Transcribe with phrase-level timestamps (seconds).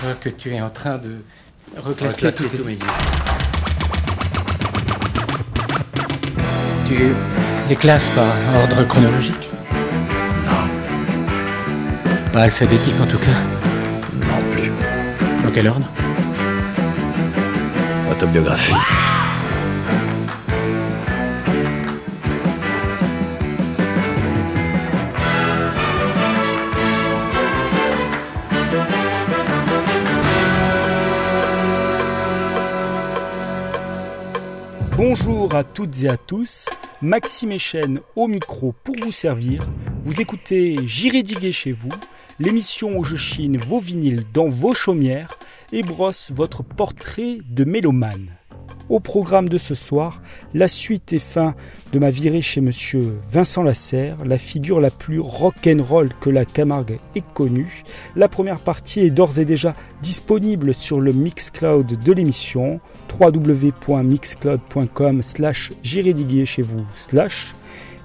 [0.00, 1.16] Je vois que tu es en train de
[1.76, 2.90] reclasser, Reclasser tous mes mes disques.
[6.88, 6.96] Tu
[7.68, 8.26] les classes par
[8.62, 9.48] ordre chronologique
[10.46, 10.68] Non,
[12.32, 13.38] Pas alphabétique en tout cas.
[14.26, 14.70] non plus.
[15.44, 15.86] Dans quel ordre?
[18.10, 18.74] Autobiographique.
[35.54, 36.66] À toutes et à tous,
[37.00, 39.64] Maxime Echen au micro pour vous servir.
[40.02, 41.92] Vous écoutez J'irai diguer chez vous,
[42.40, 45.38] l'émission où je chine vos vinyles dans vos chaumières
[45.70, 48.30] et brosse votre portrait de mélomane.
[48.90, 50.20] Au programme de ce soir,
[50.52, 51.54] la suite et fin
[51.92, 56.98] de ma virée chez monsieur Vincent Lasserre, la figure la plus rock'n'roll que la Camargue
[57.16, 57.82] ait connue.
[58.14, 62.78] La première partie est d'ores et déjà disponible sur le Mixcloud de l'émission
[63.18, 66.84] www.mixcloud.com slash chez vous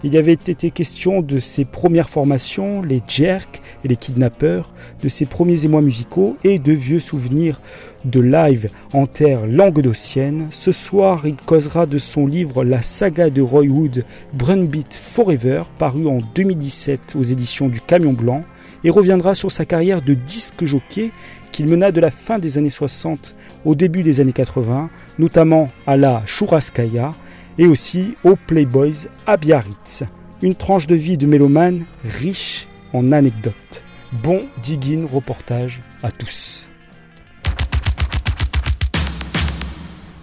[0.01, 5.25] il avait été question de ses premières formations, les jerks et les kidnappeurs, de ses
[5.25, 7.61] premiers émois musicaux et de vieux souvenirs
[8.05, 10.47] de live en terre languedocienne.
[10.51, 16.07] Ce soir, il causera de son livre La saga de Roy Wood, Brunbeat Forever, paru
[16.07, 18.43] en 2017 aux éditions du Camion Blanc,
[18.83, 21.11] et reviendra sur sa carrière de disque jockey
[21.51, 25.97] qu'il mena de la fin des années 60 au début des années 80, notamment à
[25.97, 27.13] la Churaskaya,
[27.57, 30.03] et aussi aux Playboys à Biarritz.
[30.41, 33.81] Une tranche de vie de mélomane riche en anecdotes.
[34.23, 36.65] Bon digging reportage à tous.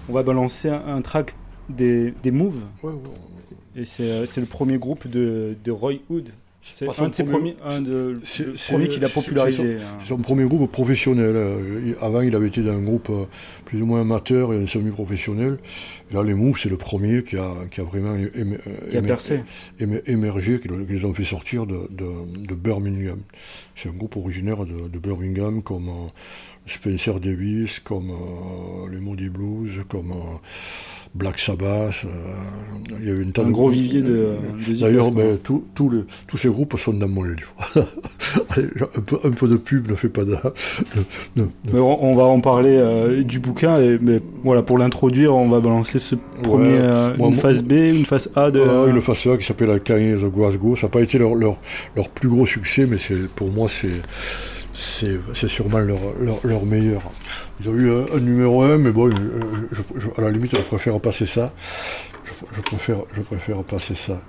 [0.08, 1.34] On va balancer un, un track
[1.68, 2.62] des, des Moves,
[3.74, 6.30] et c'est euh, c'est le premier groupe de, de Roy Hood.
[6.72, 8.14] C'est un son de ses premier- premiers, un de,
[8.68, 9.76] premier qu'il a popularisé.
[9.76, 9.96] hein.
[10.00, 11.32] C'est son premier groupe professionnel.
[11.34, 13.24] euh, Avant, il avait été dans un groupe euh,
[13.64, 15.58] plus ou moins amateur et semi-professionnel.
[16.10, 19.06] Et Là, les Moves, c'est le premier qui a, qui a vraiment Qui a émer-
[19.06, 19.40] percé.
[19.80, 22.06] émer- émergé, qui, le- qui les ont fait sortir de, de,
[22.46, 23.20] de Birmingham.
[23.74, 26.08] C'est un groupe originaire de, de Birmingham, comme euh,
[26.66, 30.36] Spencer Davis, comme euh, les Moody Blues, comme euh,
[31.16, 32.04] Black Sabbath.
[32.04, 32.08] euh,
[33.00, 34.36] il y avait une tas Un gros vivier de,
[34.68, 37.54] de D'ailleurs, ben, tous- tous les- tous ces groupes sont dans mon livre.
[38.56, 40.34] Un, peu, un peu de pub ne fait pas de...
[41.74, 45.98] on, va en parler euh, du bouquin, et, mais voilà, pour l'introduire, on va balancer
[45.98, 48.60] ce premier, euh, une phase B, une phase A de.
[48.60, 50.76] Euh, une face A qui s'appelle la Kanye de Glasgow.
[50.76, 51.56] Ça n'a pas été leur, leur,
[51.96, 52.96] leur plus gros succès, mais
[53.34, 53.88] pour moi, c'est
[54.76, 57.02] c'est sûrement leur, leur, leur meilleur.
[57.60, 59.10] Ils ont eu un, numéro 1, mais bon,
[60.16, 61.52] à la limite, je préfère passer ça.
[62.54, 64.20] Je préfère, je préfère passer ça.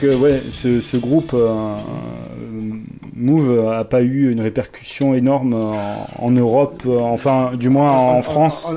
[0.00, 1.76] Que ouais, ce, groupe euh,
[3.20, 8.70] Move a pas eu une répercussion énorme en, en Europe, enfin du moins en France,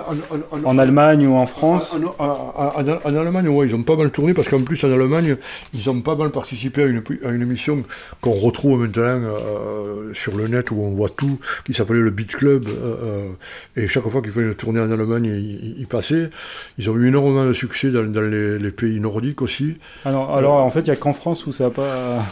[0.63, 1.97] en Allemagne ou en France.
[2.19, 5.37] En, Allemagne, ouais, ils ont pas mal tourné parce qu'en plus en Allemagne,
[5.73, 7.83] ils ont pas mal participé à une, à une émission
[8.21, 12.35] qu'on retrouve maintenant euh, sur le net où on voit tout, qui s'appelait le Beat
[12.35, 12.67] Club.
[12.67, 13.27] euh, euh,
[13.75, 16.29] et chaque fois qu'ils faisaient une tournée en Allemagne, ils, ils passaient.
[16.77, 19.75] Ils ont eu énormément de succès dans, dans les, les pays nordiques aussi.
[20.05, 22.23] Alors, alors en fait, il y a qu'en France où ça a pas.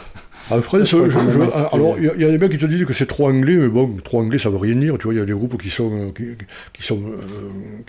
[0.85, 2.57] Je je- je- Allemagne, c'était- alors il y, a- il y a des mecs qui
[2.57, 4.97] te disent que c'est trop anglais, mais bon, trop anglais, ça veut rien dire.
[4.97, 6.25] Tu vois, il y a des groupes qui sont euh, qui,
[6.73, 7.17] qui sont euh,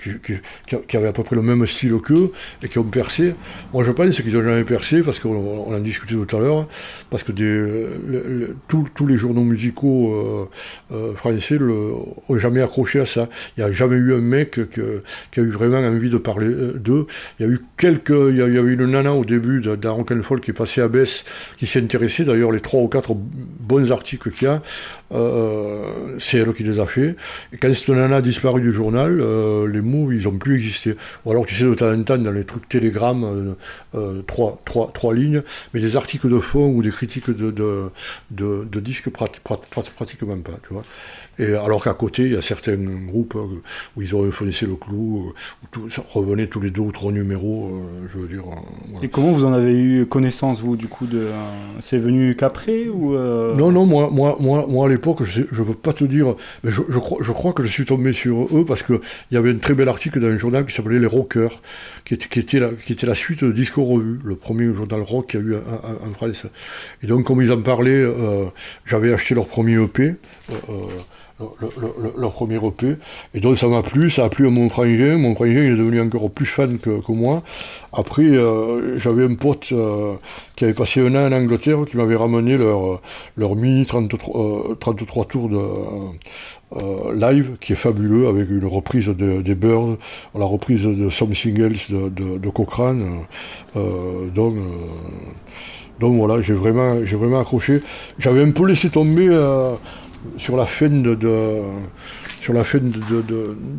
[0.03, 2.31] qui, qui- qui- qui avaient à peu près le même style qu'eux
[2.63, 3.35] et qui ont percé.
[3.73, 5.31] Moi, je pense qu'ils ont jamais percé parce qu'on
[5.69, 6.69] on en discutait tout à l'heure,
[7.11, 10.49] parce que des, le- le- tous, tous les journaux musicaux
[10.93, 11.73] euh, français le,
[12.29, 13.29] ont jamais accroché à ça.
[13.57, 15.03] Il n'y a jamais eu un mec que-
[15.33, 17.07] qui a eu vraiment envie de parler d'eux.
[17.41, 19.25] Il y a eu quelques, il y a, il y a eu une nana au
[19.25, 21.25] début d'un rock'n'roll qui est passée à Bess,
[21.57, 22.25] qui s'est intéressée.
[22.25, 24.63] D'ailleurs, les trois ou quatre bons articles qu'il y a,
[25.13, 27.17] euh, c'est elle qui les a fait.
[27.53, 30.97] Et quand cette nana a disparu du journal, euh, les mots, ils n'ont plus existé.
[31.25, 33.55] Ou alors, tu sais, de temps en temps, dans les trucs télégrammes,
[33.95, 35.43] euh, trois, trois, trois lignes,
[35.75, 37.51] mais des articles de fond ou des critiques de,
[38.31, 40.83] de, disques, prat- prat- prat- pratiquement pas, tu vois.
[41.39, 43.37] Et alors qu'à côté, il y a certains groupes
[43.97, 45.33] où ils ont enfoncé le clou,
[45.79, 48.45] où ça revenait tous les deux ou trois numéros, je veux dire.
[49.03, 51.29] Et comment vous en avez eu connaissance vous du coup de
[51.81, 52.32] C'est venu
[52.89, 56.05] ou euh, Non, non, moi, moi, moi, moi à l'époque, je ne veux pas te
[56.05, 56.35] dire,
[56.65, 59.01] mais je, crois, je crois que je suis tombé sur eux parce qu'il
[59.31, 61.61] y avait un très bel article dans un journal qui s'appelait Les Rockers,
[62.05, 65.03] qui était, qui, était la, qui était la suite de Disco Revue, le premier journal
[65.03, 66.47] rock qu'il y a eu en, France.
[67.03, 68.47] Et donc, comme ils en parlaient, euh,
[68.87, 70.15] j'avais acheté leur premier EP.
[70.51, 70.73] euh,
[71.61, 72.97] le- le- le- premier EP,
[73.35, 76.01] et donc ça m'a plu, ça a plu à mon frangin, mon frangin est devenu
[76.01, 77.43] encore plus fan que, moi.
[77.93, 80.15] Après, euh, j'avais un pote euh,
[80.57, 83.01] qui avait passé un an en Angleterre, qui m'avait ramené leur,
[83.37, 85.59] leur mini 33, euh, 33 tours de,
[86.77, 89.99] euh, live, qui est fabuleux, avec une reprise de- des Birds,
[90.39, 93.25] la reprise de Something Else de, Cochrane.
[93.77, 94.61] euh, donc, euh,
[96.01, 97.81] donc voilà, j'ai vraiment, j'ai vraiment accroché.
[98.19, 99.75] J'avais un peu laissé tomber euh,
[100.39, 101.15] sur la fin de,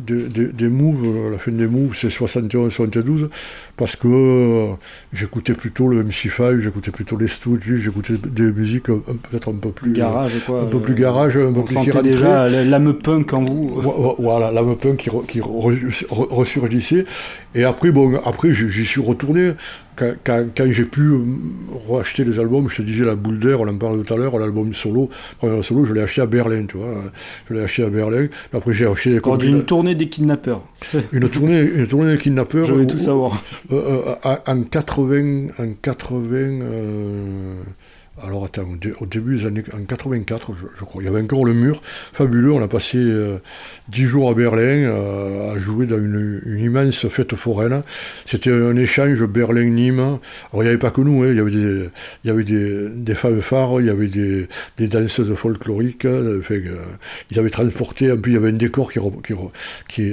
[0.06, 3.28] des moves, la fin des moves, c'est 71-72,
[3.76, 4.66] parce que euh,
[5.12, 9.70] j'écoutais plutôt le MC5, j'écoutais plutôt les Stooges, j'écoutais des musiques euh, peut-être un peu
[9.70, 13.32] plus garage quoi un peu euh, plus garage, un peu plus sentait déjà l'âme punk
[13.32, 13.68] en vous.
[13.80, 17.04] Vo- vo- Voilà, la punk qui, re- qui re- re- ressurgissait.
[17.56, 19.52] Et après, bon, après, j'y suis retourné.
[19.96, 21.18] Quand, quand- quand j'ai pu euh,
[21.88, 24.36] racheter les albums, je te disais la boule d'air, on en parlait tout à l'heure,
[24.40, 25.08] l'album solo,
[25.38, 27.04] premier solo, je l'ai acheté à Berlin, tu vois.
[27.48, 28.26] Je l'ai acheté à Berlin.
[28.52, 30.62] Après, j'ai acheté des Lors d'une tournée des kidnappeurs.
[31.12, 32.64] une tournée, une tournée des kidnappeurs.
[32.66, 33.40] Je où- tout savoir.
[33.72, 37.62] Euh, euh, en 80, en 80, euh,
[38.22, 41.22] alors attends, au, dé- au début des années, en 84, je, crois, il y avait
[41.22, 43.38] encore le mur, fabuleux, on a passé euh,
[43.88, 47.82] 10 jours à Berlin à jouer dans une, immense fête foraine.
[48.26, 49.98] C'était un échange Berlin-Nîmes.
[49.98, 50.20] Alors
[50.56, 51.88] il n'y avait pas que nous, hein, il y avait des,
[52.22, 56.06] il y avait des, des il y avait des, danseuses folkloriques,
[57.30, 59.00] ils avaient transporté, en plus il y avait un décor qui,
[59.88, 60.12] qui,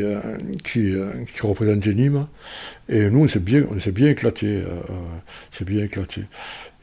[0.63, 0.93] qui,
[1.27, 2.27] qui représentait Nîmes.
[2.91, 4.48] Et nous, on s'est bien, on s'est bien éclaté.
[4.48, 4.93] euh, euh,
[5.51, 6.25] c'est bien éclaté.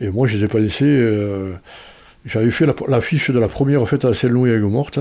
[0.01, 0.85] Et moi, j'ai dépensé.
[0.85, 1.53] euh,
[2.27, 4.99] J'avais fait la- l'affiche de la première fête à Saint-Louis avec morte.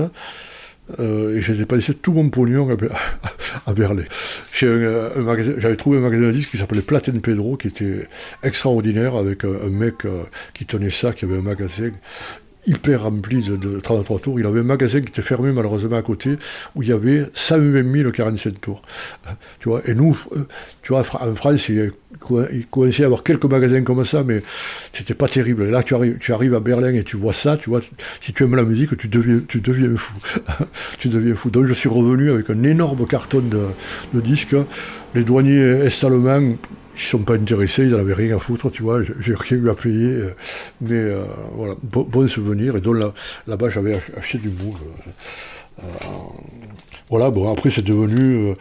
[1.00, 2.76] euh, et j'ai dépensé tout mon pognon à,
[3.70, 4.04] à Berlin.
[4.52, 8.06] J'avais trouvé un magasin de disques qui s'appelait Platine Pedro, qui était
[8.42, 10.22] extraordinaire, avec un, mec euh,
[10.54, 11.90] qui tenait ça, qui avait un magasin
[12.66, 14.40] hyper rempli de, de 33 tours.
[14.40, 16.36] Il avait un magasin qui était fermé malheureusement à côté,
[16.74, 18.82] où il y avait 120 000 45 tours.
[19.26, 20.46] Euh, Tu vois, et nous, euh,
[20.82, 21.92] tu vois, en France, il,
[22.30, 24.42] il à avoir quelques magasins comme ça, mais
[24.92, 25.64] c'était pas terrible.
[25.70, 27.80] Là, tu arrives, tu arrives à Berlin et tu vois ça, tu vois,
[28.20, 30.14] si tu aimes la musique, tu deviens, tu deviens fou.
[30.98, 31.50] tu deviens fou.
[31.50, 33.60] Donc je suis revenu avec un énorme carton de,
[34.14, 34.56] de disques.
[35.14, 36.54] Les douaniers est-allemands,
[36.98, 39.70] ils sont pas intéressés, ils n'en avaient rien à foutre, tu vois, j'ai- rien eu
[39.70, 40.06] à payer.
[40.06, 40.34] euh,
[40.80, 41.22] Mais euh,
[41.54, 42.76] voilà, bon, bon souvenir.
[42.76, 43.12] Et donc là-
[43.46, 44.48] là-bas, j'avais ach- acheté du
[44.82, 45.86] euh, euh,
[47.10, 48.54] voilà, bon, après, c'est devenu.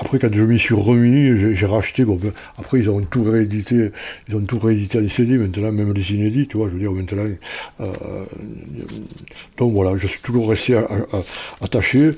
[0.00, 2.04] Après, quand je m'y suis remis, j'ai racheté.
[2.04, 3.90] Bon, ben, après, ils ont tout réédité.
[4.28, 5.36] Ils ont tout réédité en CD.
[5.36, 6.68] Maintenant, même les inédits, tu vois.
[6.68, 7.26] Je veux dire, maintenant.
[7.80, 8.24] euh,
[9.58, 10.78] donc voilà, je suis toujours resté
[11.60, 12.10] attaché.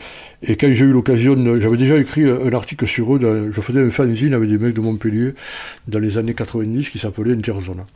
[0.42, 3.50] Et quand j'ai eu l'occasion, j'avais déjà écrit un article sur eux.
[3.54, 5.34] je faisais un fanzine avec des mecs de Montpellier
[5.88, 7.86] dans les années 90 qui s'appelait Interzona.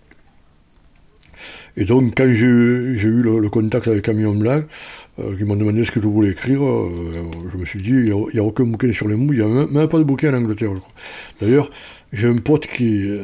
[1.77, 4.63] Et donc, quand j'ai eu j'ai eu le, le contact avec Camion Blanc,
[5.19, 6.91] euh, qui m'ont demandé ce que je voulais écrire, euh,
[7.53, 9.45] je me suis dit, il n'y a, a aucun bouquin sur les mous, il n'y
[9.45, 10.71] a même, pas de bouquin en Angleterre.
[11.41, 11.69] D'ailleurs,
[12.13, 13.23] j'ai un pote qui, euh,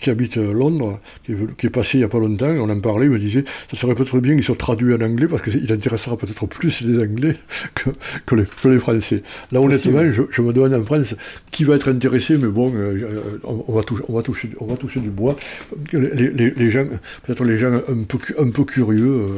[0.00, 2.68] qui habite Londres, qui est, venu- qui est passé il n'y a pas longtemps, on
[2.68, 5.42] en parlait, il me disait ça serait peut-être bien qu'il soit traduit en anglais parce
[5.42, 7.36] qu'il intéressera peut-être plus les Anglais
[7.74, 7.90] que,
[8.26, 9.22] que, les, que les Français.
[9.52, 11.14] Là, honnêtement, je, je me demande en France
[11.50, 14.66] qui va être intéressé, mais bon, euh, on, on va toucher, on, va toucher, on
[14.66, 15.36] va toucher du bois.
[15.92, 16.86] Les, les, les gens,
[17.24, 19.28] peut-être les gens un peu, cu- un peu curieux euh,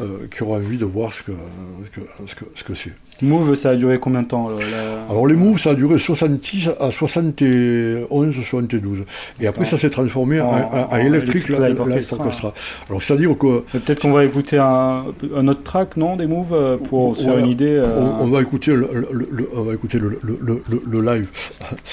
[0.00, 2.92] euh, qui auront envie de voir ce que ce que, ce que, ce que c'est.
[3.22, 5.98] Move, ça a duré combien de temps là, la- Alors les moves, ça a duré
[5.98, 9.04] 66 à 71, 72.
[9.40, 10.52] Et après, ça s'est transformé en,
[10.98, 12.16] Electric Electric Light Light Orchestra.
[12.24, 12.54] Orchestra.
[12.88, 15.04] Alors c'est-à-dire que Peut-être qu'on va écouter un,
[15.36, 17.66] un autre track, non, des Move, euh, pour se faire Ouais, une idée.
[17.70, 20.62] euh, on, on va écouter le, le- le- on va écouter le, le-
[21.02, 21.28] live.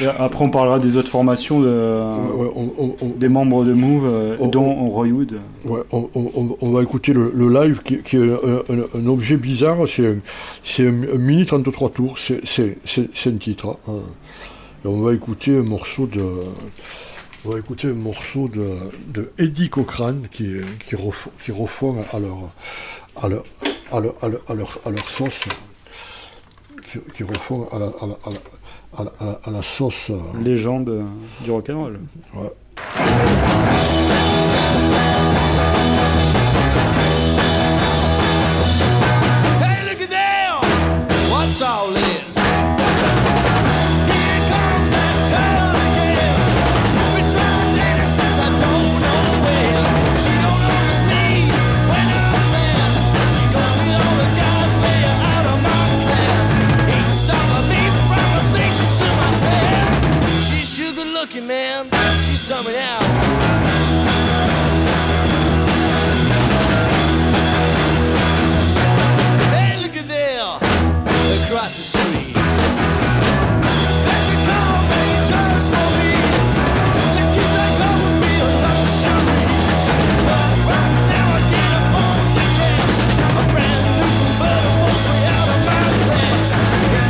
[0.01, 3.63] et Après, on parlera des autres formations de, Ouais, ouais, on, on- on- des membres
[3.63, 5.33] de Move, euh, On- dont Roy Wood.
[5.65, 9.77] ouais, on- va écouter le, live qui, qui est un, un- un objet bizarre.
[9.87, 12.17] C'est un mini 33 tours.
[12.17, 13.77] C'est, un titre.
[13.87, 13.93] hein.
[14.83, 16.23] Et on va écouter un morceau de.
[17.45, 18.69] On va écouter un morceau de,
[19.07, 20.55] de Eddie Cochrane qui,
[20.87, 22.37] qui, refont, qui refont à leur,
[23.21, 23.43] à leur,
[23.91, 25.41] à leur, à leur, à leur, à leur sauce.
[26.83, 28.15] Qui, qui refont à la, à la,
[28.97, 30.09] à la, à la- la- sauce.
[30.09, 31.05] euh, Légende
[31.43, 31.99] du rock'n'roll.
[32.35, 32.51] ouais.
[41.61, 42.37] All this?
[42.39, 42.63] Here
[44.47, 46.39] comes that girl again.
[48.15, 49.83] Since I don't know when.
[50.23, 51.51] She don't notice me
[51.91, 53.03] when I'm fast.
[53.35, 56.47] She all the guys way out of my class.
[56.95, 59.99] Ain't stopping me from thinking to myself.
[60.63, 61.91] She's good looking, man.
[62.23, 63.28] She's something else.
[71.69, 72.33] Street.
[72.33, 76.13] There's a car made just for me.
[77.13, 77.97] To keep that car
[78.41, 79.45] a luxury.
[80.25, 81.85] But right now I can't
[82.33, 83.01] the cash.
[83.53, 85.85] Brand new convertible way out of my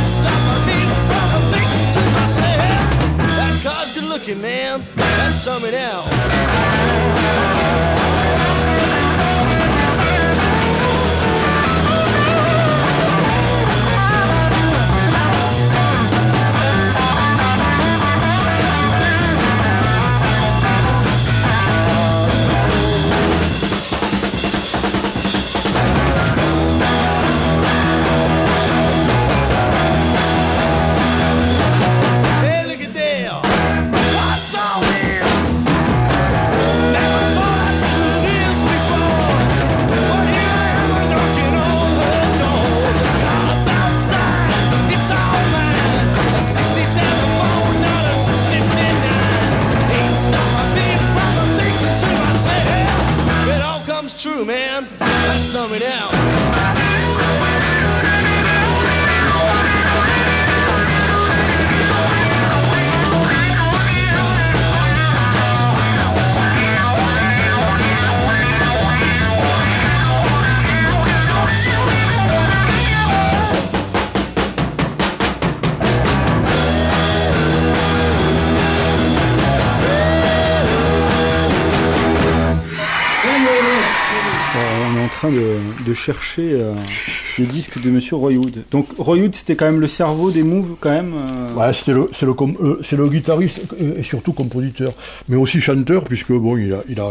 [0.04, 1.40] stopping me from
[1.96, 2.84] to myself.
[3.16, 4.84] That car's good looking, man.
[4.96, 7.59] That's something else.
[54.22, 56.49] True, man, that's something else.
[84.92, 86.72] On est en train de, chercher euh,
[87.38, 88.64] les disques de Monsieur Roy Wood.
[88.70, 91.14] Donc Roy Wood, c'était quand même le cerveau des Moves, quand même.
[91.14, 94.92] euh, Ouais, c'est le, euh, guitariste euh, et surtout compositeur,
[95.28, 97.10] mais aussi chanteur, puisque bon, il a, il a,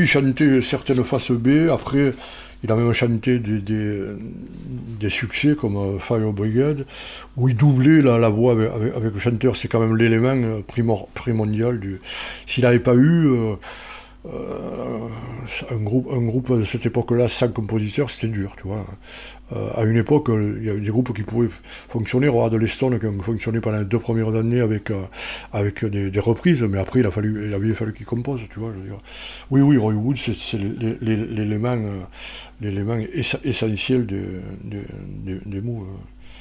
[0.00, 2.12] il chantait certaines faces B, après,
[2.62, 6.86] il a même chanté des, succès comme euh, Fire Brigade,
[7.36, 11.80] où il doublait la, voix avec, le chanteur, c'est quand même l'élément euh, primor- primordial.
[12.46, 13.28] S'il n'avait pas eu.
[14.26, 15.08] Euh,
[15.70, 18.86] un, groupe, un groupe de cette époque-là sans compositeur, c'était dur, tu vois.
[19.52, 21.48] Euh, à une époque, euh, il y avait des groupes qui pouvaient
[21.88, 22.28] fonctionner.
[22.28, 24.90] Regarde les Stones qui ont fonctionné pendant les deux premières années avec,
[25.52, 28.58] avec des, des reprises, mais après, il, a fallu, il avait fallu qu'ils composent, tu
[28.58, 28.72] vois.
[29.50, 31.76] Oui, oui, Roy Wood, c'est c'est l'é- l'é-
[32.60, 32.96] l'élément
[33.44, 34.84] essentiel de- de-
[35.34, 35.86] de- des mots.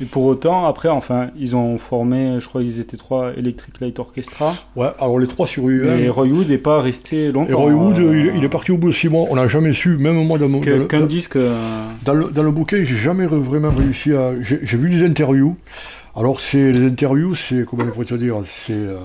[0.01, 3.99] Et pour autant, après, enfin, ils ont formé, je crois qu'ils étaient trois Electric Light
[3.99, 4.55] Orchestra.
[4.75, 5.99] Ouais, alors les trois sur U1.
[5.99, 7.59] Et Roy Wood n'est pas resté Et longtemps.
[7.61, 9.27] Roy Wood, euh, il, il est parti au bout de six mois.
[9.29, 10.61] On n'a jamais su, même moi dans mon.
[10.61, 11.35] Qu'un dans- disque.
[11.35, 11.55] euh,
[12.03, 14.31] Dans le, dans le bouquin, j'ai jamais vraiment réussi à.
[14.41, 15.55] J'ai vu des interviews.
[16.15, 17.63] Alors, c'est les interviews, c'est.
[17.63, 18.73] Comment on pourrait dire C'est.
[18.73, 18.97] euh,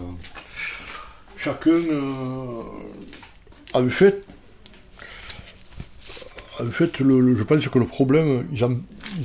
[1.37, 2.63] chacun euh,
[3.75, 4.25] avait fait.
[6.59, 8.67] Avait fait le, le- je pense que le problème, ils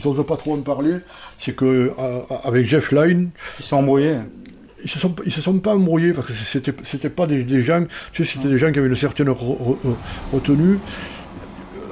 [0.05, 0.95] n'osent pas trop en parler,
[1.37, 1.65] c'est que
[1.97, 4.17] euh, avec Jeff Lynne, Ils sont embrouillés.
[4.83, 7.61] ils se sont, ils se sont pas embrouillés parce que c'était, c'était pas des, des
[7.61, 9.77] gens, tu sais, c'était des gens qui avaient une certaine re- re-
[10.31, 10.77] retenue.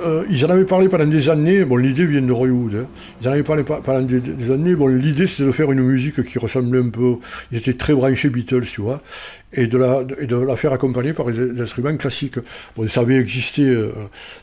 [0.03, 1.63] Euh, ils en avaient parlé pendant des années.
[1.63, 2.74] Bon, l'idée vient de Roy Wood.
[2.75, 2.86] hein.
[3.21, 4.74] Ils en avaient parlé pa- pendant des, des années.
[4.74, 7.17] Bon, l'idée c'était de faire une musique qui ressemblait un peu.
[7.51, 9.01] Ils étaient très branchés Beatles, tu vois,
[9.53, 12.39] et de la, et de la faire accompagner par des, instruments classiques.
[12.75, 13.91] Bon, ça avait existé, euh,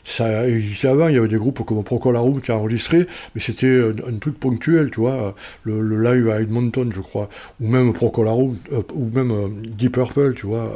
[0.03, 1.07] ça existait avant.
[1.07, 4.17] Il y avait des groupes comme Procol Harum qui a enregistré, mais c'était un, un
[4.19, 5.35] truc ponctuel, tu vois.
[5.63, 9.47] Le, live à Edmonton, je crois, ou même Procol Harum, euh, ou même euh,
[9.77, 10.71] Deep Purple, tu vois.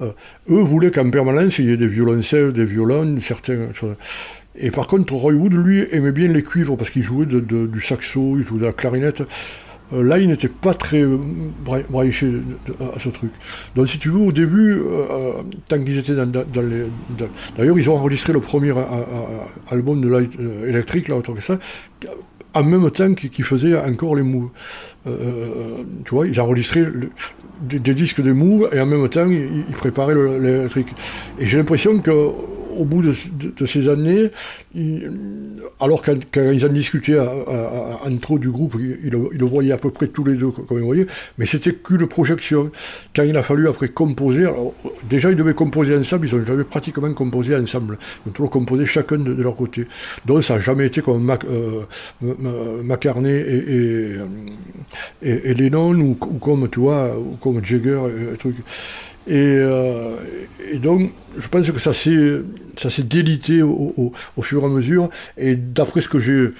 [0.00, 0.12] euh, euh,
[0.50, 3.68] eux voulaient qu'en permanence il y ait des violoncelles, des violons, certains.
[4.56, 7.80] Et par contre, Roy Wood, lui, aimait bien les cuivres parce qu'il jouait de- du
[7.80, 9.22] saxo, il jouait de la clarinette.
[9.94, 11.16] Euh, là, il n'était pas très euh,
[11.64, 12.32] bra- branché de-
[12.66, 13.30] de- à ce truc.
[13.74, 15.32] Donc, si tu veux, au début, euh,
[15.68, 16.30] tant qu'ils étaient dans,
[16.62, 16.84] les.
[17.56, 18.72] D'ailleurs, ils ont enregistré le premier
[19.70, 20.32] album de Light
[20.66, 21.58] Electric, là, autant que ça,
[22.54, 24.48] en même temps qu'ils faisaient encore les moves.
[25.06, 27.10] Tu vois, ils enregistraient le-
[27.62, 30.94] des, disques des moves et en même temps, ils, préparaient le- l'électrique.
[31.38, 32.12] Et j'ai l'impression que
[32.78, 34.30] au bout de, ces années,
[35.80, 39.76] alors quand, quand ils en discutaient à, à- eux du groupe, ils, le, voyaient à
[39.78, 41.06] peu près tous les deux comme ils voyaient,
[41.38, 42.70] mais c'était qu'une projection.
[43.14, 44.46] Quand il a fallu après composer,
[45.08, 47.98] déjà ils devaient composer ensemble, ils ont jamais pratiquement composé ensemble.
[48.24, 49.86] Ils ont toujours composé chacun de, leur côté.
[50.26, 51.82] Donc ça n'a jamais été comme Mac, euh,
[52.22, 54.16] M- M- McCartney et,
[55.22, 58.56] et, Lennon ou, ou comme tu vois, ou comme Jagger et, et truc.
[59.28, 60.16] Et, euh,
[60.72, 64.12] et donc, je pense que ça s'est, délité au
[64.42, 65.10] fur et à mesure.
[65.36, 66.50] Et d'après ce que j'ai,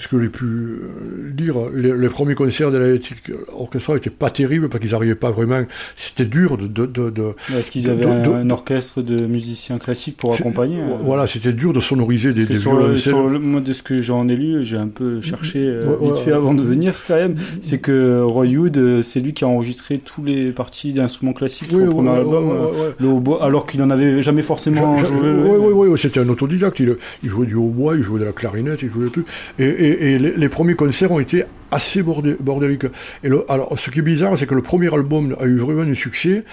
[0.00, 4.30] ce que, j'ai pu euh, lire, les, les premiers concerts de l'Electric Orchestra n'étaient pas
[4.30, 5.62] terribles parce qu'ils n'arrivaient pas vraiment.
[5.96, 6.66] C'était dur de.
[6.66, 11.26] de, de, de- Est-ce qu'ils avaient un, orchestre de musiciens classiques pour accompagner euh, Voilà,
[11.26, 13.12] c'était dur de sonoriser des, des sur le, violoncelles.
[13.12, 16.06] sur le- moi, de ce que j'en ai lu, j'ai un peu cherché euh, Ouais,
[16.06, 16.36] vite ouais, fait ouais.
[16.36, 17.34] avant de venir quand même.
[17.60, 21.78] C'est que Roy Wood, c'est lui qui a enregistré tous les parties d'instruments classiques pour
[21.78, 22.50] Oui, le premier album,
[22.98, 25.08] le hautbois, alors qu'il n'en avait jamais forcément joué.
[25.22, 26.78] Oui, oui, oui, oui, c'était un autodidacte.
[26.80, 29.24] Il, il jouait du hautbois, il jouait de la clarinette, il jouait de tout.
[29.58, 32.36] Et, et- et les, premiers concerts ont été assez bordé-
[33.48, 36.44] alors, ce qui est bizarre, c'est que le premier album a eu vraiment du succès.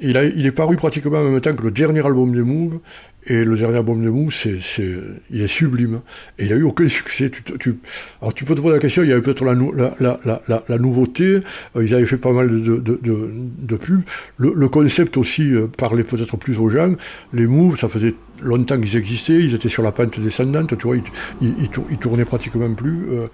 [0.00, 2.80] Il, est paru pratiquement en même temps que le dernier album des Moog.
[3.24, 4.58] Et le dernier album de Moog, c'est,
[5.30, 6.00] il est sublime.
[6.40, 7.30] Et il a eu aucun succès.
[7.60, 7.76] Tu,
[8.20, 10.18] alors tu peux te poser la question, il y avait peut-être la, nou- la, la,
[10.24, 11.38] la, la- la nouveauté.
[11.76, 13.30] Euh, ils avaient fait pas mal de, de, de, de-
[13.60, 14.02] de pubs.
[14.38, 16.96] Le, le concept aussi euh, parlait peut-être plus aux gens.
[17.32, 19.38] Les Moog, ça faisait longtemps qu'ils existaient.
[19.38, 20.76] Ils étaient sur la pente descendante.
[20.76, 21.02] Tu vois, ils,
[21.40, 23.06] ils, ils tour- ils tournaient pratiquement plus.
[23.10, 23.26] euh.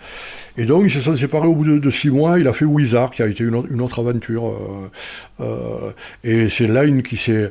[0.56, 2.38] et donc ils se sont séparés au bout de, six mois.
[2.38, 4.48] Il a fait Wizard, qui a été une autre, aventure.
[4.48, 4.90] euh,
[5.40, 5.90] euh,
[6.24, 7.50] et c'est Line qui s'est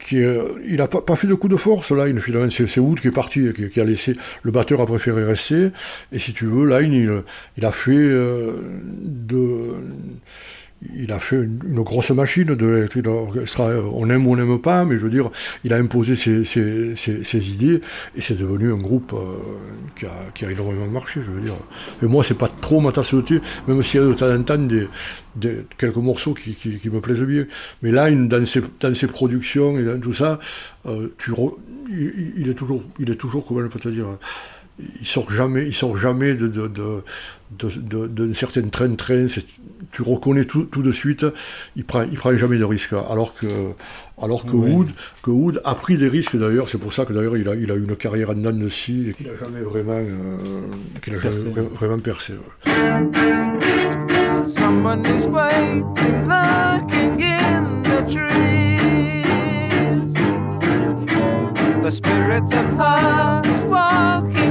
[0.00, 2.48] qui, il n'a pas, pas fait de coup de force, Line, finalement.
[2.50, 4.16] C'est, Wood qui est parti, qui, a laissé.
[4.42, 5.68] Le batteur a préféré rester.
[6.12, 7.22] Et si tu veux, Line, il,
[7.56, 9.74] il a fait de.
[10.94, 13.70] Il a fait une, grosse machine de l'électrique orchestra.
[13.92, 15.30] On aime ou on n'aime pas, mais je veux dire,
[15.64, 17.80] il a imposé ses, ses, ses, idées
[18.16, 19.38] et c'est devenu un groupe euh,
[19.96, 21.54] qui, a, qui a énormément marché, je veux dire.
[22.00, 24.32] Et moi, c'est pas trop ma tasse de thé, même s'il y a de temps
[24.32, 24.88] en temps des,
[25.34, 27.46] des- quelques morceaux qui, qui, qui me plaisent bien.
[27.82, 30.38] Mais là, dans ses, dans ses productions et dans tout ça,
[30.86, 31.56] euh, tu re-
[31.90, 34.06] il, est toujours, il est toujours, comment je peux te dire,
[35.00, 37.02] il sort jamais, il sort jamais de, de, de,
[37.58, 39.26] de, de- d'une certaine train-train.
[39.28, 39.46] c'est-
[39.92, 41.24] Tu reconnais tout, tout de suite.
[41.74, 42.92] Il prend, il prend jamais de risques.
[42.92, 43.46] Alors que,
[44.20, 44.70] alors que Ouais.
[44.70, 44.90] Wood,
[45.22, 46.68] que Wood a pris des risques d'ailleurs.
[46.68, 49.14] C'est pour ça que d'ailleurs il a, il a eu une carrière en scie et
[49.14, 50.36] qu'il a jamais vraiment, euh,
[51.02, 51.48] qu'il a jamais Percé.
[51.48, 52.34] vra- vraiment percé.
[52.34, 52.72] ouais.
[54.46, 60.12] Someone is waiting, looking in the trees.
[61.82, 62.78] The spirits of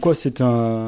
[0.00, 0.79] quoi c'est un,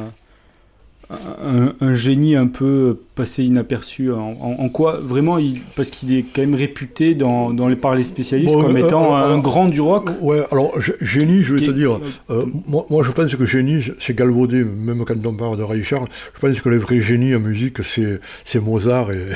[2.02, 6.40] génie un peu passé inaperçu en, en- en quoi vraiment il, parce qu'il est quand
[6.42, 9.68] même réputé dans, dans les, par les spécialistes Bon, comme euh, étant euh, un grand
[9.68, 10.10] du rock.
[10.20, 12.00] Ouais, alors gé- génie, je vais Qui- te dire.
[12.30, 15.82] euh, moi, moi, je pense que génie, c'est galvaudé, même quand on parle de Ray
[15.82, 16.08] Charles.
[16.34, 19.28] Je pense que les vrais génies en musique, c'est c'est Mozart et,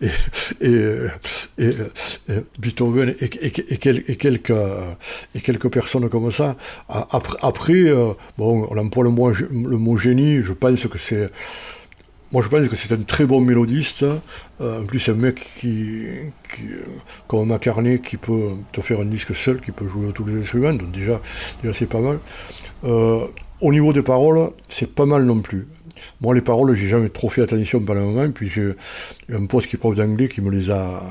[0.02, 0.96] et, et,
[1.58, 1.68] et,
[2.30, 4.52] et Beethoven et, et, et, quel- et quelques,
[5.34, 6.56] et quelques personnes comme ça.
[6.88, 7.84] Après, après
[8.38, 11.28] bon, on emploie le mot, le mot génie, je pense que c'est.
[12.30, 14.04] Moi, je pense que c'est un très bon mélodiste.
[14.60, 16.04] Euh, en plus, c'est un mec qui,
[16.54, 16.66] qui,
[17.26, 20.74] comme McCartney, qui peut te faire un disque seul, qui peut jouer tous les instruments.
[20.74, 21.20] Donc déjà,
[21.62, 22.18] déjà c'est pas mal.
[22.84, 23.26] Euh,
[23.62, 25.68] au niveau des paroles, c'est pas mal non plus.
[26.20, 28.30] Moi, les paroles, j'ai jamais trop fait attention pendant un moment.
[28.30, 28.74] Puis j'ai
[29.32, 31.02] un pote qui est prof d'anglais qui me les a,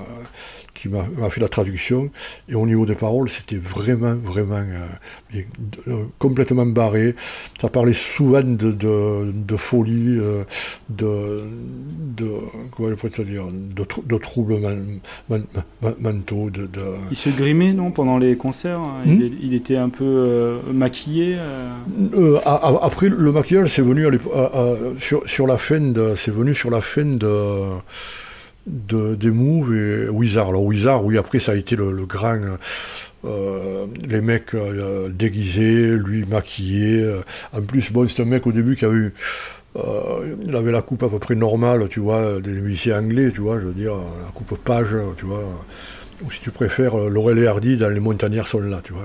[0.77, 2.09] qui m'a fait la traduction.
[2.49, 4.63] Et au niveau des paroles, c'était vraiment, vraiment
[5.35, 5.41] euh,
[5.87, 7.15] euh, complètement barré.
[7.59, 10.43] Ça parlait souvent de, de, de folie, euh,
[10.89, 11.41] de,
[12.19, 12.29] de,
[12.71, 12.89] comment
[13.23, 15.45] dire, de, de troubles man- man-
[15.81, 18.79] man- mentaux, de, de- Il se grimait non pendant les concerts.
[18.79, 19.01] hein.
[19.05, 19.21] Hmm.
[19.41, 21.37] il, était un peu maquillé.
[22.81, 25.79] après, le maquillage, c'est venu à à- sur, sur la fin
[26.15, 27.61] c'est venu sur la fin de,
[28.67, 30.49] de des moves et Wizard.
[30.49, 32.39] Alors Wizard, oui, après ça a été le, le grand,
[33.25, 37.01] euh, les mecs euh, déguisés, lui maquillé.
[37.01, 37.21] euh.
[37.53, 39.13] En plus, bon, c'est un mec au début qui a eu,
[39.75, 43.41] euh, il avait la coupe à peu près normale, tu vois, des musiciens anglais, tu
[43.41, 45.43] vois, je veux dire, la coupe page, tu vois.
[46.23, 49.03] Ou si tu préfères, euh, Laurel et Hardy dans Les Montagnards sont là, tu vois.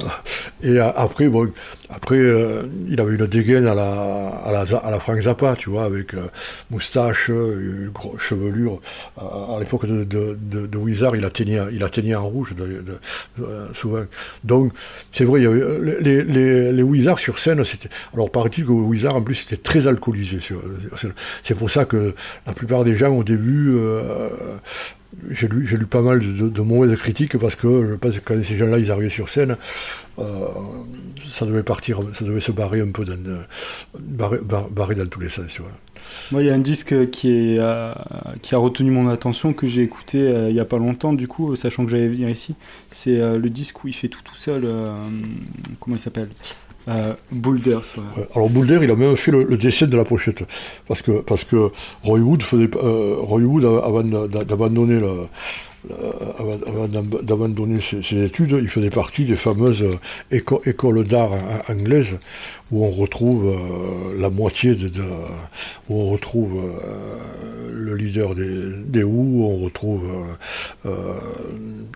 [0.64, 1.52] Et euh, après, bon,
[1.88, 5.70] après, euh, il avait une dégaine à la, à la, à la Frank Zappa, tu
[5.70, 6.14] vois, avec
[6.70, 7.30] moustache,
[7.92, 8.80] grosse chevelure.
[9.16, 12.54] À, l'époque de, de, de, de Wizard, il atteignait, il atteignait en rouge,
[13.72, 14.04] souvent.
[14.44, 14.72] Donc,
[15.12, 17.88] c'est vrai, il y avait, les, les, les Wizards sur scène, c'était.
[18.14, 20.38] Alors, paraît-il que Wizard, en plus, c'était très alcoolisé.
[21.42, 22.14] c'est pour ça que
[22.46, 24.28] la plupart des gens, au début, euh,
[25.30, 28.44] j'ai lu, lu pas mal de, de mauvaises critiques parce que je pense que quand
[28.44, 29.56] ces gens-là ils arrivaient sur scène,
[30.18, 30.46] euh,
[31.30, 33.38] ça devait partir, ça devait se barrer un peu dans, de-
[33.98, 35.58] barrer, bar- barrer dans tous les sens.
[35.58, 35.70] Vois.
[36.30, 37.92] Moi, il y a un disque qui, est, euh,
[38.42, 41.28] qui a retenu mon attention, que j'ai écouté euh, il y a pas longtemps, du
[41.28, 42.54] coup, sachant que j'allais venir ici.
[42.90, 44.62] C'est euh, le disque où il fait tout tout seul.
[44.64, 44.86] euh,
[45.80, 46.28] comment il s'appelle?
[46.88, 47.82] Euh, Boulders.
[47.96, 48.28] ouais.
[48.34, 50.44] Alors Boulder, il a même fait le, dessin de la pochette
[50.88, 51.44] parce que parce
[52.02, 53.64] Roy Wood faisait, euh, Roy Wood
[54.28, 55.26] d'abandonner le-
[56.38, 59.90] avant, avant d'ab- d'abandonner ses, ses études, il faisait partie des fameuses euh,
[60.30, 62.18] éco- écoles d'art a- anglaises
[62.70, 64.88] où on retrouve euh, la moitié de,
[65.88, 68.48] où on retrouve euh, le leader des,
[68.86, 70.04] des où on retrouve
[70.84, 71.14] euh, euh,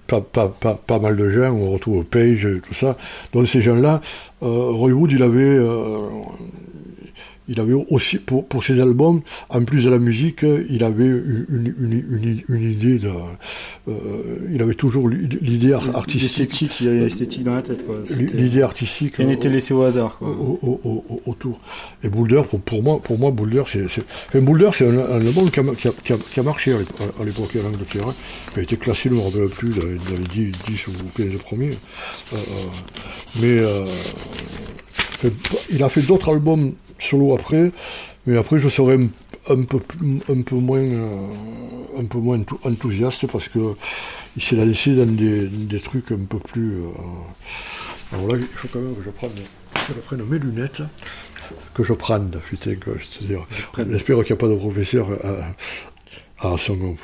[0.07, 2.97] pas, pas, pas, pas mal de gens, on retrouve Page, tout ça.
[3.33, 4.01] Donc ces gens-là,
[4.43, 5.99] euh, Roy Wood, il avait, euh,
[7.49, 11.47] il avait aussi, pour, pour ses albums, en plus de la musique, il avait une,
[11.79, 13.09] une, une, une- idée de.
[13.89, 13.93] euh,
[14.53, 16.39] il avait toujours l'idée ar- artistique.
[16.39, 17.87] L'esthétique, il y avait l'esthétique dans la tête.
[17.87, 17.97] quoi.
[18.05, 19.17] C'était- L'idée artistique.
[19.17, 20.19] Rien n'était euh, laissé au hasard.
[20.19, 20.29] quoi.
[20.29, 21.61] au- au- au- au- autour.
[22.03, 23.85] Et Boulder, pour, pour moi, pour moi, Boulder, c'est.
[23.85, 26.73] Enfin, Boulder, c'est un, un album qui a, qui a- qui a- qui a marché
[26.73, 28.09] à l'époque, en Angleterre,
[28.53, 30.87] qui a été classé, je ne me rappelle plus, dans, les- dans les 10, 10
[30.89, 31.71] ou 15 premiers.
[32.33, 32.39] Euh, euh,
[33.41, 33.85] mais euh,
[35.71, 37.71] il a fait d'autres albums solo après,
[38.27, 39.09] mais après, je serais un,
[39.55, 39.81] un peu,
[40.31, 41.27] un peu moins, euh,
[41.99, 43.75] un peu moins enthou- enthousiaste parce que
[44.37, 46.75] il s'est lancé dans des, des trucs un peu plus.
[46.75, 46.89] euh,
[48.13, 49.31] alors là, il faut quand même que je prenne,
[49.75, 50.83] que je prenne mes lunettes,
[51.75, 53.47] que je prenne, putain, que je te dire.
[53.91, 55.09] J'espère qu'il n'y a pas de professeur
[56.41, 56.97] à, à son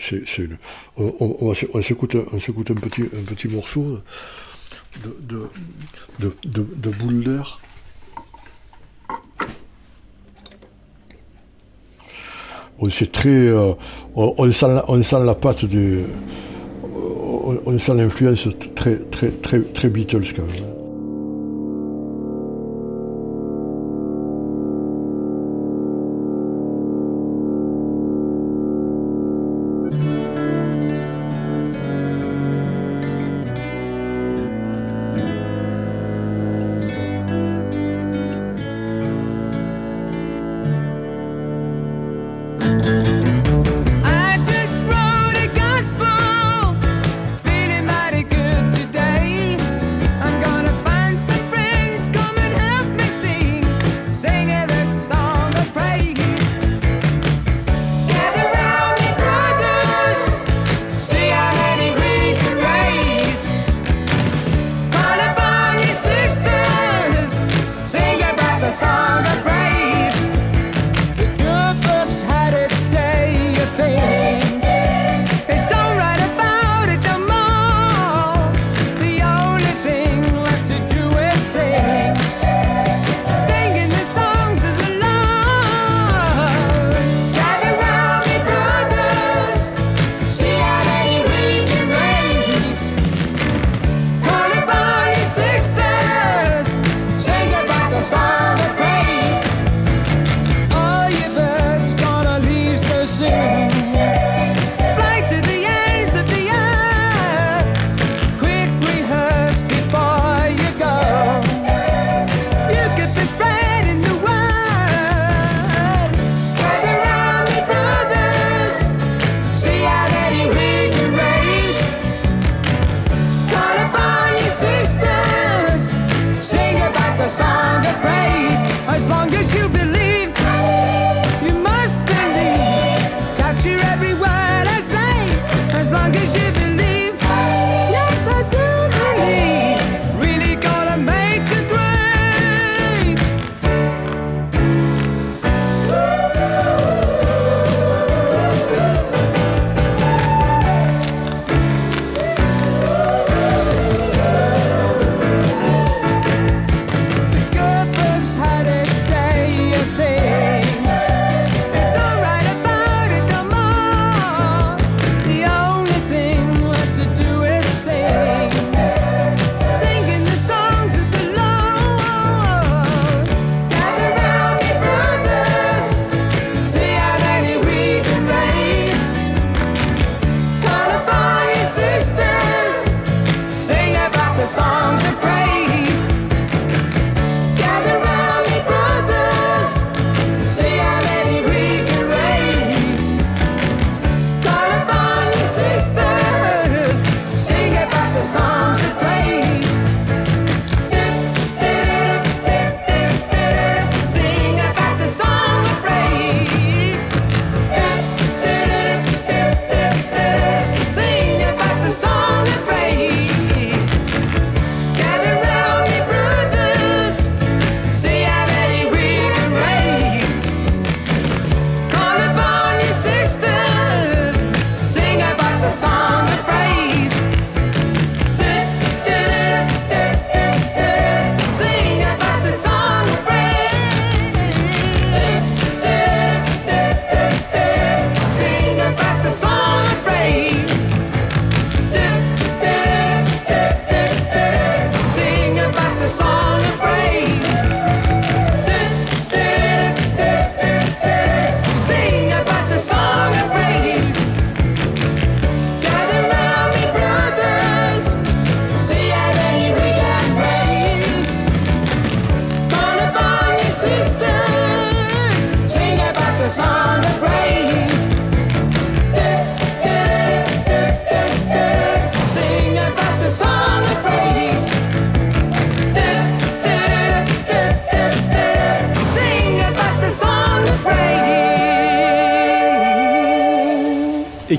[0.00, 0.56] c'est- c'est- une-
[0.96, 3.98] on, on- on s'écoute, on s'écoute un petit, un petit morceau
[5.04, 5.48] de, de,
[6.20, 7.40] de, de, de Boulder.
[7.42, 7.67] Bon,
[12.90, 13.28] c'est très.
[13.30, 13.72] euh,
[14.14, 16.04] on, on sent on sent la patte du.
[16.84, 20.77] On, on sent l'influence très, très, très, très Beatles quand même.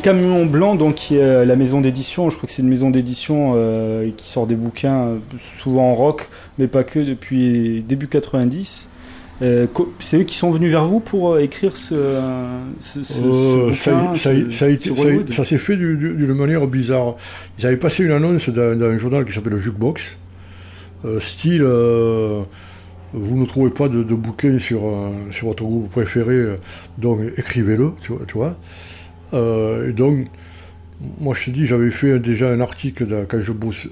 [0.04, 2.90] Camion Blanc, donc, qui est euh, la maison d'édition, je crois que c'est une maison
[2.90, 5.16] d'édition euh, qui sort des bouquins euh,
[5.62, 8.88] souvent en rock, mais pas que, depuis début 90.
[9.42, 13.74] Euh, co- c'est eux qui sont venus vers vous pour écrire ce, Euh, bouquin,
[14.16, 14.32] ça-
[15.46, 17.16] s'est fait du- du- d'une manière bizarre.
[17.58, 20.18] Ils avaient passé une annonce dans, dans un journal qui s'appelle le Jukebox,
[21.22, 21.64] style
[23.14, 24.82] vous ne trouvez pas de, de bouquin sur,
[25.32, 26.58] sur votre groupe préféré,
[26.98, 28.56] donc écrivez-le, tu vois.
[29.34, 30.28] Euh, et donc,
[31.20, 33.88] moi je te dis, j'avais fait déjà un article quand je bosse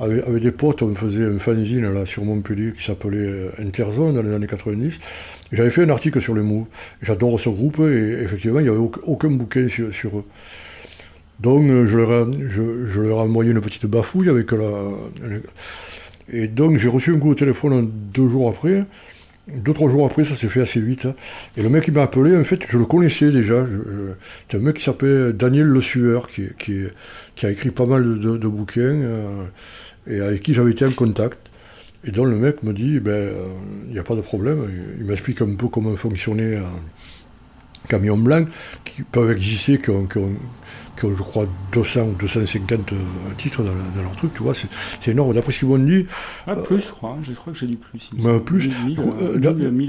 [0.00, 4.14] euh, avec, des potes, on faisait un fanzine là, sur Montpellier qui s'appelait euh, Interzone
[4.14, 4.98] dans les années 90.
[5.52, 6.66] Et J'avais fait un article sur les mots.
[7.02, 10.24] J'adore ce groupe et effectivement, il n'y avait aucun, bouquin sur, eux.
[11.40, 14.90] Donc, je leur, ai, je, leur ai envoyé une petite bafouille avec la.
[16.32, 18.84] Et donc, j'ai reçu un coup de téléphone deux jours après.
[19.54, 21.06] Deux, trois jours après, ça s'est fait assez vite.
[21.06, 21.14] hein.
[21.56, 23.66] Et le mec qui m'a appelé, en fait, je le connaissais déjà.
[24.48, 26.44] C'est un mec qui s'appelle Daniel Le Sueur, qui,
[27.42, 29.44] a écrit pas mal de, bouquins euh,
[30.06, 31.38] et avec qui j'avais été en contact.
[32.04, 33.46] Et donc le mec me dit, ben, euh,
[33.88, 34.66] il n'y a pas de problème.
[34.68, 36.58] Il, il m'explique un peu comment fonctionnait
[37.84, 38.44] un camion blanc,
[38.84, 40.34] qui peuvent exister, qui ont, qui ont-
[40.96, 42.96] qui ont, je crois, 200 ou 250 euh,
[43.38, 45.32] titres dans, dans leur truc, tu vois, c'est énorme.
[45.32, 46.04] D'après ce qu'ils m'ont dit,
[46.46, 47.16] Ah, plus, je crois.
[47.22, 48.10] Je crois que j'ai dit plus.
[48.14, 48.44] Bah, semble.
[48.44, 48.68] plus.
[48.84, 49.38] Mille, Euh, euh,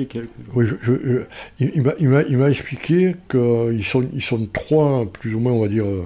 [0.02, 0.30] et quelques.
[0.54, 1.28] oui, je- je- euh,
[1.60, 1.96] il, m'a-
[2.50, 6.06] expliqué qu'ils sont, ils sont trois, plus ou moins, on va dire, euh,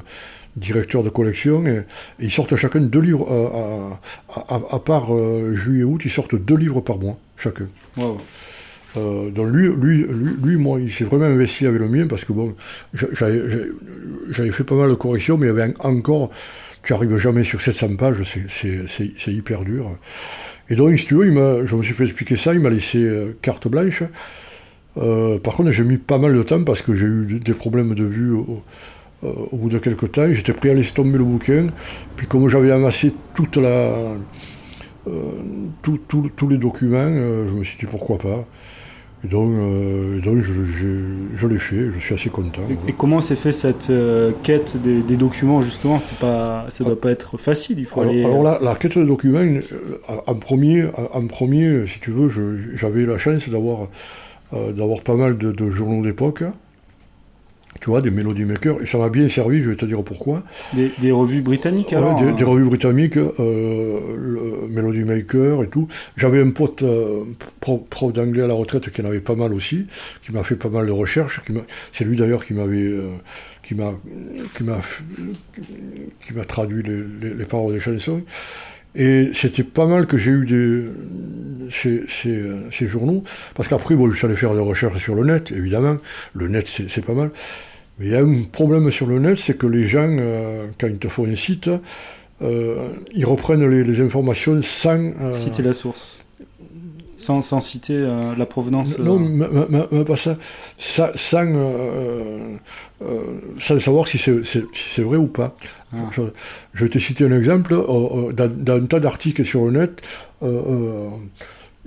[0.55, 1.83] directeurs de collection, et, et
[2.21, 3.89] ils sortent chacun deux livres, euh,
[4.33, 7.67] à, à- à part euh, juillet et août, ils sortent deux livres par mois, chacun.
[7.97, 8.17] Wow.
[8.97, 9.67] Euh, donc lui,
[10.43, 12.55] lui, moi, il s'est vraiment investi avec le mien parce que bon,
[12.93, 13.07] j'a-
[14.31, 16.31] j'avais fait pas mal de corrections, mais il y avait encore,
[16.83, 19.91] tu arrives jamais sur 700 pages, c'est- hyper dur.
[20.69, 23.35] Et donc, si tu veux, je me suis fait expliquer ça, il m'a laissé euh,
[23.41, 24.03] carte blanche.
[24.97, 27.93] Euh, par contre, j'ai mis pas mal de temps parce que j'ai eu des problèmes
[27.95, 28.63] de vue au,
[29.51, 30.31] bout de quelques temps.
[30.31, 31.67] J'étais prêt à laisser tomber le bouquin.
[32.15, 33.49] Puis comme j'avais amassé tous
[36.49, 37.09] les documents,
[37.47, 38.47] je me suis dit pourquoi pas.
[39.25, 42.61] Et donc, euh, donc je, je- je l'ai fait, je suis assez content.
[42.69, 45.99] Et, et comment s'est fait cette euh, quête des, des documents justement?
[46.19, 47.79] Pas, ça doit pas être facile.
[47.79, 48.23] Il faut Alors, aller.
[48.23, 49.61] alors là, la quête de documents, euh,
[50.27, 52.29] en premier, en premier, si tu veux,
[52.75, 53.87] j'avais la chance d'avoir
[54.53, 54.71] euh,
[55.03, 56.43] pas mal de, de journaux d'époque,
[57.81, 60.43] tu vois, des Melody Makers, et ça m'a bien servi, je vais te dire pourquoi.
[60.73, 65.67] Des, des revues britanniques Ouais, alors des, des revues britanniques, euh, le Melody Maker et
[65.67, 65.87] tout.
[66.17, 67.23] J'avais un pote euh,
[67.59, 69.85] prof, prof d'anglais à la retraite qui en avait pas mal aussi,
[70.23, 71.41] qui m'a fait pas mal de recherches.
[71.91, 73.09] C'est lui d'ailleurs qui m'avait, euh,
[73.61, 73.93] qui m'a,
[74.55, 74.79] qui m'a,
[76.25, 78.21] qui m'a traduit les, les- les paroles des chansons.
[78.95, 80.85] Et c'était pas mal que j'ai eu
[81.69, 82.41] ces, ces,
[82.71, 83.23] ces journaux,
[83.53, 85.97] parce qu'après, bon, je faire des recherches sur le net, évidemment.
[86.33, 87.31] Le net, c'est pas mal.
[87.99, 90.87] Mais il y a un problème sur le net, c'est que les gens, euh, quand
[90.87, 91.69] ils te font un site,
[92.41, 94.99] euh, ils reprennent les, les informations sans...
[94.99, 96.17] euh, Citer la source.
[97.25, 98.99] Sans, sans citer euh, la provenance.
[98.99, 100.37] Non, euh, même pas ça.
[100.77, 102.55] Ça- sans, euh,
[103.59, 105.57] sans savoir si c'est si vrai ou pas.
[105.93, 105.97] Ah.
[106.15, 106.21] Je,
[106.75, 107.73] je vais te citer un exemple.
[107.75, 110.01] dans, dans un tas d'articles sur le net,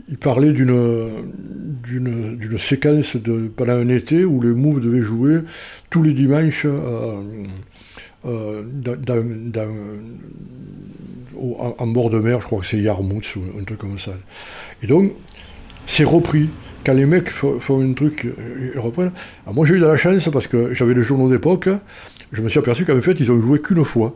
[0.08, 5.38] il parlait d'une séquence de, pendant un été où les Moves devaient jouer
[5.90, 7.20] tous les dimanches euh,
[8.24, 9.68] dans, dans- dans-
[11.36, 13.98] au- en, en bord de mer, je crois que c'est Yarmouth ou un truc comme
[13.98, 14.12] ça.
[14.82, 15.12] Et donc,
[15.88, 16.48] c'est repris.
[16.86, 19.10] Quand les mecs font, un truc, euh, ils reprennent.
[19.44, 21.68] Alors moi j'ai eu de la chance parce que j'avais les journaux d'époque,
[22.32, 24.14] je me suis aperçu qu'en fait ils ont joué qu'une fois.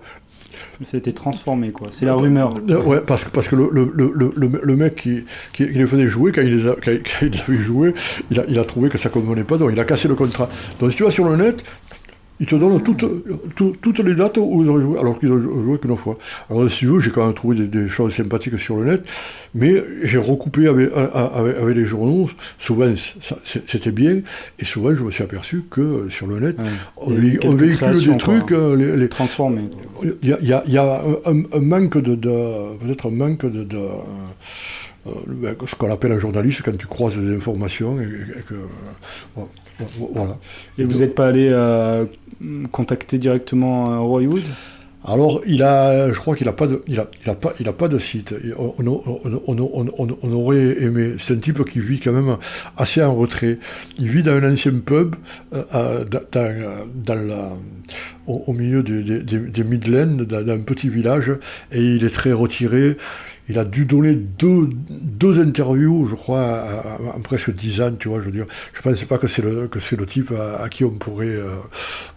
[0.82, 1.88] Ça a été transformé, quoi.
[1.90, 2.54] C'est la rumeur.
[2.70, 5.86] Euh, Ouais, parce que, parce que le, le, le, le, mec qui, qui, qui les
[5.86, 7.94] faisait jouer, quand il les a, quand, quand il les avait joués,
[8.30, 10.14] il a, il a trouvé que ça ne convenait pas, donc il a cassé le
[10.14, 10.48] contrat.
[10.80, 11.62] Donc si tu vas sur le net,
[12.42, 13.04] ils te donnent toutes,
[13.54, 16.18] tout- toutes les dates où ils auraient joué, alors qu'ils ont joué qu'une fois.
[16.50, 19.02] Alors si tu veux, j'ai quand même trouvé des, des choses sympathiques sur le net,
[19.54, 22.28] mais j'ai recoupé avec, avec, avec les journaux,
[22.58, 22.92] souvent
[23.62, 24.14] c'était bien,
[24.58, 26.64] et souvent je me suis aperçu que sur le net, Ouais.
[26.96, 27.56] on, y véhicule
[28.10, 28.58] des trucs, quoi.
[28.58, 29.08] euh, les- les,
[30.22, 33.06] il y a, il y a- il y a un, un manque de, de- peut-être
[33.06, 37.34] un manque de, de, euh, ben, ce qu'on appelle un journaliste quand tu croises des
[37.36, 38.54] informations et, et que
[39.38, 39.42] euh,
[40.14, 40.38] voilà.
[40.78, 42.04] Et vous n'êtes pas allé euh,
[42.70, 44.42] contacter directement euh, Roy Wood?
[45.04, 47.68] Alors il a, je crois qu'il a pas de, il a, il a pas, il
[47.68, 48.36] a pas de site.
[48.56, 49.40] On, on- on-
[49.72, 51.14] on- on- on aurait aimé.
[51.18, 52.36] C'est un type qui vit quand même
[52.76, 53.58] assez en retrait.
[53.98, 55.16] Il vit dans un ancien pub
[55.52, 57.50] euh, dans, la,
[58.28, 61.32] au, au milieu des, des- des- des Midlands, dans, dans un petit village,
[61.72, 62.96] et il est très retiré.
[63.52, 68.20] Il a dû donner deux, deux interviews, je crois, en presque dix ans, tu vois,
[68.20, 68.46] je veux dire.
[68.72, 71.26] Je pensais pas que c'est le, que c'est le type à, à qui on pourrait...
[71.26, 71.48] euh,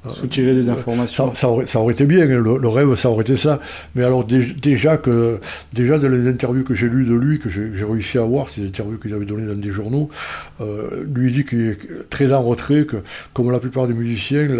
[0.07, 1.33] Soutirer des informations.
[1.33, 3.59] ça, ça aurait, ça aurait été bien, hein, le, le rêve, ça aurait été ça.
[3.95, 5.39] Mais alors dé- déjà que
[5.73, 8.63] déjà dans les interviews que j'ai lues de lui, que j'ai réussi à voir, ces
[8.65, 10.09] interviews qu'il avait données dans des journaux,
[10.61, 12.97] euh, lui dit qu'il est très en retrait, que
[13.33, 14.53] comme la plupart des musiciens, il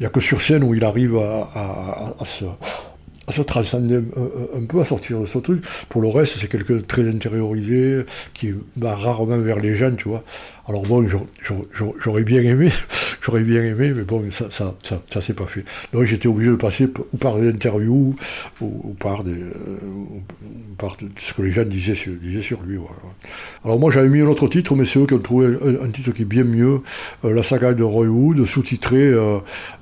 [0.00, 2.46] n'y a que sur scène où il arrive à, à- à- à se
[3.28, 5.62] à se transcender un, peu, à sortir de ce truc.
[5.88, 10.24] Pour le reste, c'est quelqu'un très intériorisé, qui va rarement vers les gens, tu vois.
[10.68, 12.70] Alors bon, j'aurais- bien aimé,
[13.22, 15.64] j'aurais bien aimé, mais bon, ça, ça, ça, ça s'est pas fait.
[15.94, 18.14] Donc j'étais obligé de passer ou par des interviews,
[18.60, 19.50] ou, par, euh,
[21.16, 22.12] ce que les gens disaient sur,
[22.66, 22.78] lui.
[23.64, 26.10] Alors moi j'avais mis un autre titre, mais c'est eux qui ont trouvé un, titre
[26.10, 26.80] qui est bien mieux,
[27.24, 29.38] euh, La saga de Roy Wood, sous-titré euh,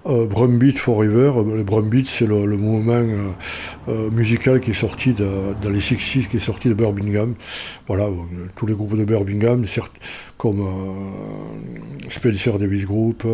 [0.07, 1.33] euh, Brumbeat Forever.
[1.55, 3.31] Le Brumbeat, c'est le, mouvement euh,
[3.89, 7.35] euh, musical qui est sorti dans les 60 qui est sorti de Birmingham.
[7.87, 8.13] Voilà, euh,
[8.57, 9.93] tous les groupes de Birmingham, certes,
[10.39, 10.61] comme
[12.09, 13.25] Spencer Davis Group,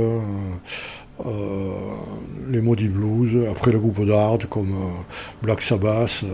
[2.51, 5.03] les Maudits Blues, après le groupe d'Hard comme euh,
[5.43, 6.22] Black Sabbath.
[6.24, 6.28] euh,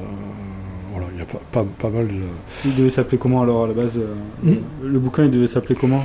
[0.93, 2.15] voilà, il y a pas, pas, pas mal de.
[2.65, 4.57] Il devait s'appeler comment alors à la base euh, Hmm?
[4.83, 6.05] Le bouquin, il devait s'appeler comment?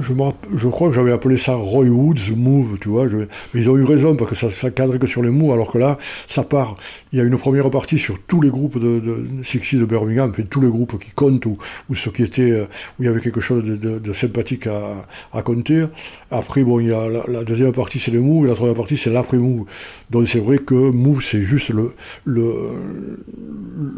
[0.00, 3.08] Je, crois que j'avais appelé ça Roy Woods Move, tu vois.
[3.08, 5.52] je- mais ils ont eu raison parce que ça, ça cadrait que sur les mots,
[5.52, 5.98] alors que là,
[6.28, 6.76] ça part.
[7.12, 10.30] Il y a une première partie sur tous les groupes de, de 60 de Birmingham,
[10.32, 11.56] puis tous les groupes qui comptent ou,
[11.90, 12.64] ou ceux qui étaient euh,
[12.98, 15.86] où il y avait quelque chose de, de- de sympathique à, à compter.
[16.30, 18.76] Après, bon, il y a la, la deuxième partie c'est les moves, et la troisième
[18.76, 19.64] partie c'est l'après move.
[20.10, 21.92] Donc c'est vrai que move c'est juste le,
[22.24, 22.52] le,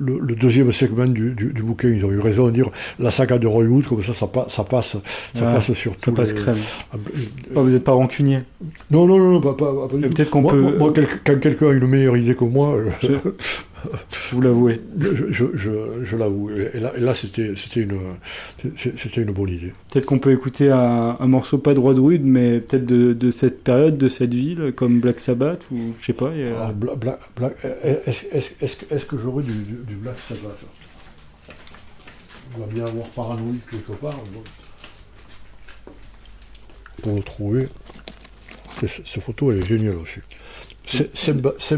[0.00, 1.88] le, le deuxième segment du, du, du bouquin.
[1.88, 4.64] Ils ont eu raison de dire la saga de Roy Wood, comme ça, ça, ça
[4.64, 4.96] passe,
[5.34, 6.56] ça Ouais, passe sur Ça tous passe crème.
[6.92, 7.08] ah, euh,
[7.54, 8.40] Oh, vous n'êtes pas rancunier.
[8.90, 11.72] Non, non, non, pas, pas, pas peut-être qu'on peut- moi- moi, quel- quand quelqu'un a
[11.72, 13.08] une meilleure idée que moi, euh, Je-
[14.32, 14.78] Vous l'avouez.
[14.98, 15.70] je, je, je,
[16.04, 16.50] je l'avoue.
[16.50, 17.98] Et là, c'était, c'était, une,
[18.76, 19.72] c'était une bonne idée.
[19.90, 23.30] Peut-être qu'on peut écouter un, un morceau pas de Rod Wood, mais peut-être de, de
[23.30, 26.30] cette période, de cette ville, comme Black Sabbath, ou je sais pas.
[26.34, 27.52] il y a- Alors, Bla- Bla- Bla-
[28.04, 30.58] est-ce, que- j'aurais du, du, du Black Sabbath?
[31.46, 31.54] Ça
[32.56, 34.16] On va bien avoir paranoïde quelque part.
[34.34, 34.42] bon.
[37.02, 37.68] Pour le trouver,
[38.80, 40.20] cette photo elle est géniale aussi.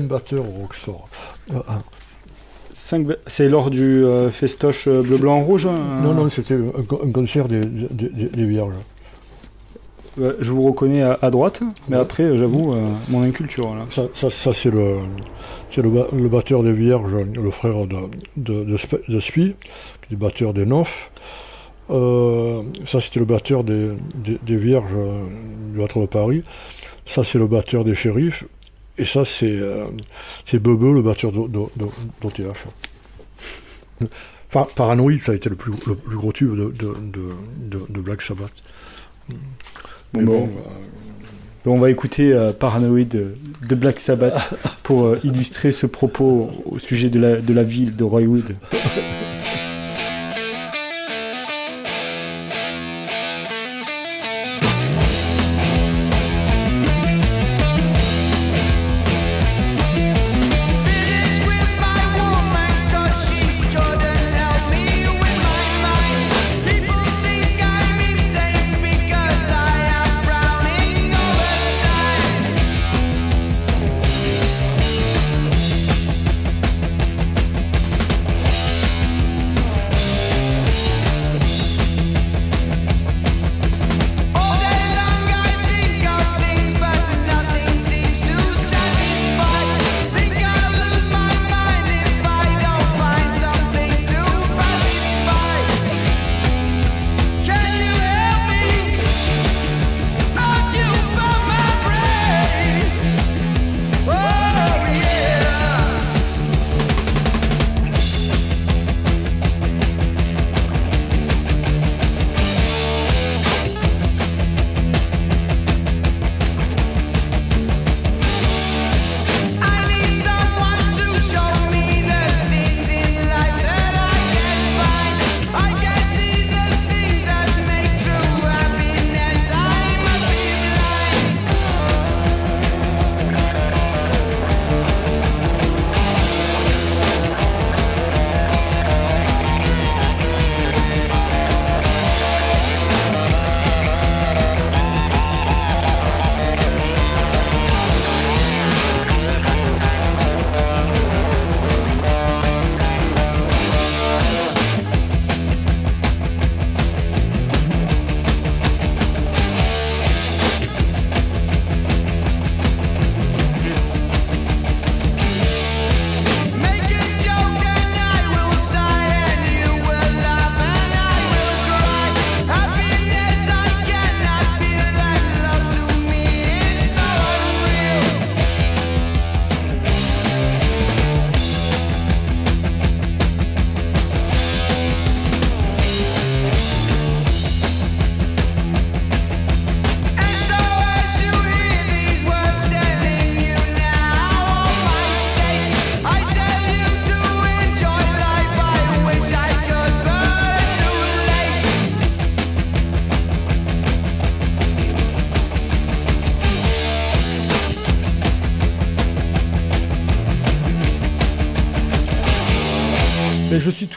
[0.00, 1.08] Batteur au Rockstar.
[1.54, 1.78] Ah.
[2.74, 6.54] Cinq ba- C'est lors du euh, festoche euh, bleu, blanc, rouge hein Non, non, c'était
[6.54, 8.74] un, co- un concert des, des, des- des Vierges.
[10.18, 12.02] Je vous reconnais à, à droite, mais Ouais.
[12.02, 13.74] après, euh, j'avoue, euh, mon inculture.
[13.74, 13.84] Là.
[13.88, 14.98] Ça, ça, ça, c'est le,
[15.76, 17.96] le, ba- le batteur des Vierges, le frère de,
[18.36, 19.54] de, de, Sp- de Spi,
[20.08, 21.10] qui est batteur des Nofs.
[21.90, 25.24] Euh, ça, c'était le batteur des, des, des Vierges euh,
[25.72, 26.42] du Théâtre de Paris.
[27.06, 28.44] Ça, c'est le batteur des Shérifs.
[28.98, 29.86] Et ça, c'est euh,
[30.52, 32.66] Bebe, le batteur d'O- d'O- d'O- d'OTH.
[34.48, 37.28] Enfin, Paranoid, ça a été le plus, le plus gros tube de, de, de,
[37.78, 38.52] de- de Black Sabbath.
[40.14, 43.34] Mais Bon, euh, On va écouter euh, Paranoid de,
[43.68, 47.96] de Black Sabbath pour euh, illustrer ce propos au sujet de la, de la ville
[47.96, 48.54] de Roywood.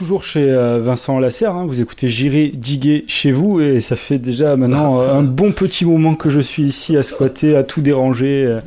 [0.06, 1.66] toujours chez euh, Vincent Lasserre, hein.
[1.66, 5.84] vous écoutez J'irai diguer chez vous et ça fait déjà maintenant euh, un bon petit
[5.84, 8.60] moment que je suis ici à squatter, à tout déranger.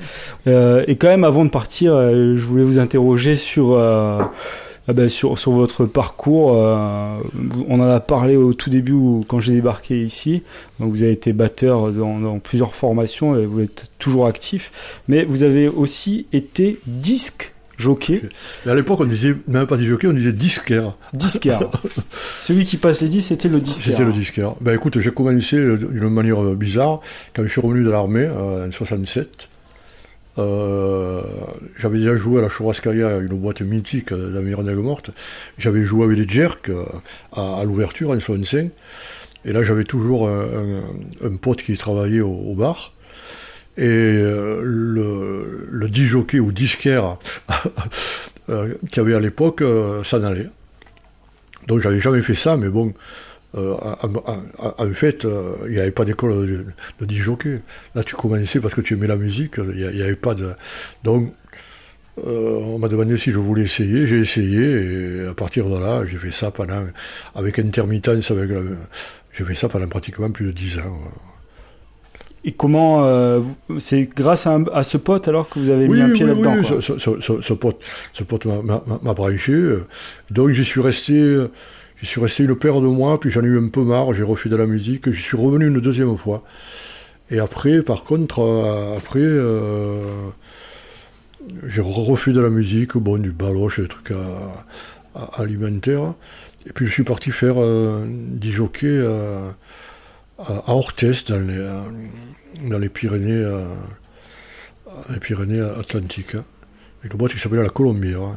[0.48, 4.30] euh, et quand même avant de partir, je voulais vous interroger sur, ah
[4.90, 6.52] ben, sur, votre parcours.
[6.52, 10.44] on en a parlé au tout début quand j'ai débarqué ici.
[10.80, 14.74] Vous avez été batteur dans plusieurs formations et vous êtes toujours actif.
[15.08, 18.22] Mais vous avez aussi été disque jockey.
[18.66, 20.94] Mais à l'époque, on disait même pas disjockey, on disait disquaire.
[21.14, 21.62] Disquaire.
[22.42, 23.94] Celui qui passe les 10, c'était le disquaire.
[23.94, 24.54] C'était le disquaire.
[24.62, 27.00] Ben écoute, j'ai commencé d'une manière bizarre
[27.36, 29.50] quand je suis revenu de l'armée euh, en 67.
[30.38, 31.22] Euh,
[31.80, 35.12] j'avais déjà joué à la Churrascaria, une boîte mythique euh, d'Amérique morte.
[35.58, 36.84] J'avais joué avec les Jerks euh,
[37.34, 38.70] à, à l'ouverture en 65.
[39.46, 42.94] Et là, j'avais toujours un, un- un pote qui travaillait au, au bar.
[43.80, 47.16] Et euh, le, le disjockey ou disquaire
[48.50, 50.48] euh, qu'il y avait à l'époque euh, s'en allait.
[51.68, 52.94] Donc j'avais jamais fait ça, mais bon,
[53.56, 53.76] euh,
[54.78, 56.66] en, fait, euh, il n'y avait pas d'école de,
[57.00, 57.62] de disjockey.
[57.96, 60.52] Là, tu commençais parce que tu aimais la musique, il n'y avait pas de...
[61.04, 61.34] Donc,
[62.26, 66.06] euh, on m'a demandé si je voulais essayer, j'ai essayé, et à partir de là,
[66.06, 66.84] j'ai fait ça pendant,
[67.34, 68.52] avec intermittence, avec
[69.34, 71.00] j'ai fait ça pendant pratiquement plus de 10 ans.
[72.46, 73.42] Et comment euh,
[73.80, 76.56] c'est grâce à, un- à ce pote alors que vous avez mis un pied là-dedans
[76.58, 76.82] oui, quoi.
[76.82, 77.80] ce, ce- ce- ce pote,
[78.14, 78.82] ce pote m'a-
[79.14, 79.76] branché.
[80.32, 81.38] Donc j'y suis resté,
[82.02, 84.24] j'y suis resté une paire de mois, puis j'en ai eu un peu marre, j'ai
[84.50, 86.44] de la musique, j'y suis revenu une deuxième fois.
[87.30, 90.02] Et après, par contre, euh, après, euh,
[91.68, 96.14] j'ai refait de la musique, bon, du baloche, des trucs à- à- alimentaires.
[96.68, 99.50] Et puis je suis parti faire euh, du jockey euh,
[100.40, 101.82] à, Orthez, dans les, euh,
[102.70, 103.32] dans les Pyrénées.
[103.32, 103.64] euh,
[105.10, 106.36] les Pyrénées Atlantiques.
[107.04, 108.36] Une boîte qui s'appelait la Colombière, hein,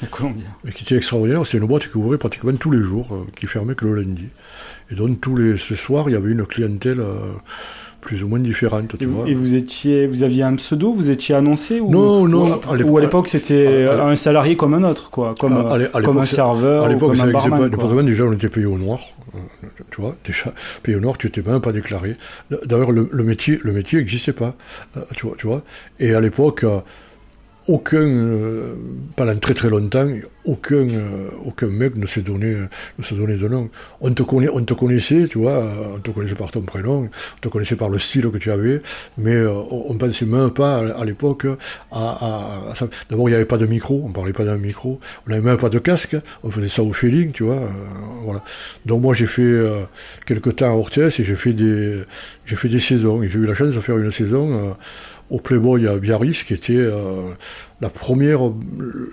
[0.00, 0.44] La Colombie.
[0.66, 1.44] et qui était extraordinaire.
[1.44, 4.28] C'est une boîte qui ouvrait pratiquement tous les jours, euh, qui fermait que le lundi.
[4.90, 7.32] Et donc tous les ce soir, il y avait une clientèle euh,
[8.06, 9.28] plus ou moins différente, tu Et, vous, vois.
[9.28, 13.00] et vous étiez, vous aviez un pseudo, vous étiez annoncé ou Non, non, Ou, à
[13.00, 16.88] l'époque- c'était un salarié comme un autre quoi, comme, À- à comme un serveur À
[16.88, 19.00] l'époque, ça n'existait déjà, on était payé au noir.
[19.34, 19.38] euh,
[19.90, 20.52] Tu vois, déjà,
[20.84, 22.14] payé au noir, tu n'étais même pas déclaré.
[22.64, 24.54] D'ailleurs, le, le métier le métier n'existait pas.
[24.96, 25.62] euh, Tu vois, tu vois.
[25.98, 26.78] Et à l'époque, euh,
[27.68, 28.74] aucun, euh,
[29.16, 30.08] pendant très très longtemps,
[30.44, 32.54] aucun, euh, aucun mec ne s'est donné,
[32.98, 33.68] ne s'est donné de nom.
[34.00, 35.64] On te, connaît, on te connaissait, tu vois,
[35.96, 38.82] on te connaissait par ton prénom, on te connaissait par le style que tu avais,
[39.18, 41.46] mais euh, on ne pensait même pas à, l'époque
[41.90, 42.88] à, à- à.
[43.10, 45.42] D'abord, il n'y avait pas de micro, on ne parlait pas d'un micro, on n'avait
[45.42, 47.54] même pas de casque, on faisait ça au feeling, tu vois.
[47.56, 47.68] euh,
[48.24, 48.42] voilà.
[48.84, 49.82] Donc moi, j'ai fait euh,
[50.26, 52.02] quelques temps à Orthez et j'ai fait des,
[52.46, 53.22] j'ai fait des saisons.
[53.22, 54.76] Et j'ai eu la chance de faire une saison
[55.30, 57.22] au Playboy à Biarritz, qui était euh,
[57.80, 58.40] la, première,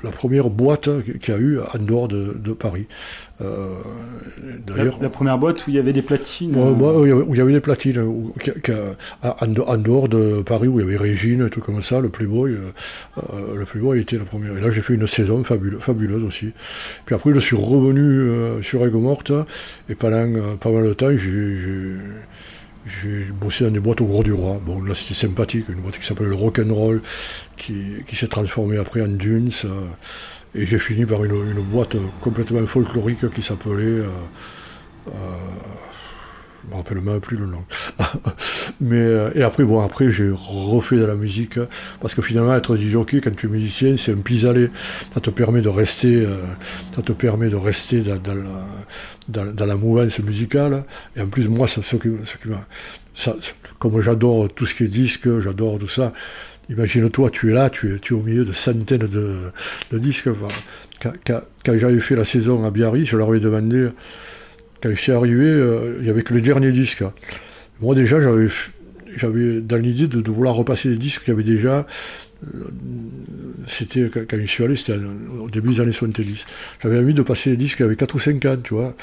[0.03, 0.89] la première boîte
[1.19, 2.85] qu'il y a eu en dehors de, de Paris.
[3.41, 3.67] Euh,
[4.67, 6.55] La, D'ailleurs, la première boîte où il y avait des platines.
[6.55, 8.71] Euh, ouais, où il y avait- où il y avait des platines, où- qui- qui-
[9.23, 11.99] en, de- en dehors de Paris, où il y avait Régine, et tout comme ça,
[11.99, 14.55] le Playboy, euh, le Playboy était la première.
[14.57, 16.51] Et là, j'ai fait une saison fabule- fabuleuse aussi.
[17.05, 19.31] Puis après, je suis revenu sur Aigues-Mortes,
[19.89, 21.97] et pendant pas mal de temps, j'ai-
[22.85, 24.59] j'ai bossé dans des boîtes au Gros du Roi.
[24.65, 27.01] Bon, là, c'était sympathique, une boîte qui s'appelait le Rock'n'Roll,
[27.57, 29.51] qui, qui s'est transformée après en Dunes.
[29.65, 29.85] euh,
[30.55, 33.83] et j'ai fini par une, une boîte complètement folklorique qui s'appelait...
[33.83, 34.07] euh,
[35.07, 35.11] euh,
[36.65, 37.63] je me rappelle même plus le nom.
[38.81, 41.59] Mais, euh, et après, bon, après, j'ai refait de la musique,
[41.99, 44.69] parce que finalement, être du jockey, quand tu es musicien, c'est un pis-aller.
[45.13, 46.37] Ça te permet de rester, euh,
[46.95, 48.65] ça te permet de rester dans, dans la,
[49.27, 50.83] dans, la mouvance musicale.
[51.15, 51.67] Et en plus, moi,
[53.79, 56.13] comme j'adore tout ce qui est disque, j'adore tout ça.
[56.69, 59.51] Imagine-toi, tu es là, tu es, au milieu de centaines de,
[59.99, 60.29] disques.
[61.01, 63.89] Quand, j'avais fait la saison à Biarritz, je leur avais demandé,
[64.81, 67.03] quand je suis arrivé, euh, il n'y avait que les derniers disques.
[67.81, 71.85] Moi déjà, j'avais, dans l'idée de vouloir repasser les disques qu'il y avait déjà.
[73.67, 74.95] C'était quand je suis allé, c'était
[75.39, 76.45] au début des années 70.
[76.81, 78.95] J'avais envie de passer les disques avec 4 ou 5 ans, tu vois.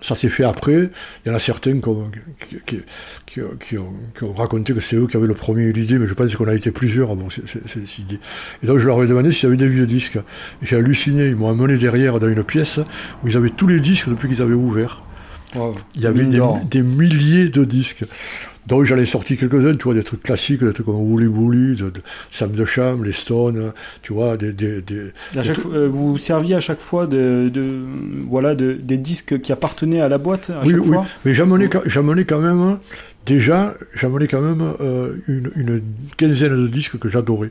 [0.00, 0.90] Ça s'est fait après.
[1.24, 2.08] Il y en a certains qui ont,
[2.48, 2.80] qui, qui-
[3.26, 6.06] qui- qui ont, qui ont raconté que c'est eux qui avaient le premier l'idée, mais
[6.06, 7.16] je pense qu'on a été plusieurs.
[7.16, 8.20] Bon, c'est, cette idée.
[8.62, 10.18] Et donc je leur ai demandé s'il y avait des vieux disques.
[10.62, 11.26] J'ai halluciné.
[11.26, 12.78] Ils m'ont amené derrière dans une pièce
[13.24, 15.02] où ils avaient tous les disques depuis qu'ils avaient ouvert.
[15.56, 15.74] wow.
[15.96, 16.38] Il y avait des,
[16.70, 18.04] des milliers de disques.
[18.68, 21.74] Donc j'en ai sorti quelques-uns, tu vois, des trucs classiques, des trucs comme Woolly Woolly,
[21.76, 22.00] de, de
[22.30, 26.18] Sam de Cham, les Stones, tu vois, des, des, des- À chaque fois- euh, vous
[26.18, 27.78] serviez à chaque fois de, de-
[28.28, 30.88] voilà de, des disques qui appartenaient à la boîte à Oui, chaque oui.
[30.88, 31.06] fois.
[31.24, 32.78] Mais j'amenais quand, j'amenais quand même,
[33.24, 35.80] déjà, j'amenais quand même euh, une, une
[36.18, 37.50] quinzaine de disques que j'adorais.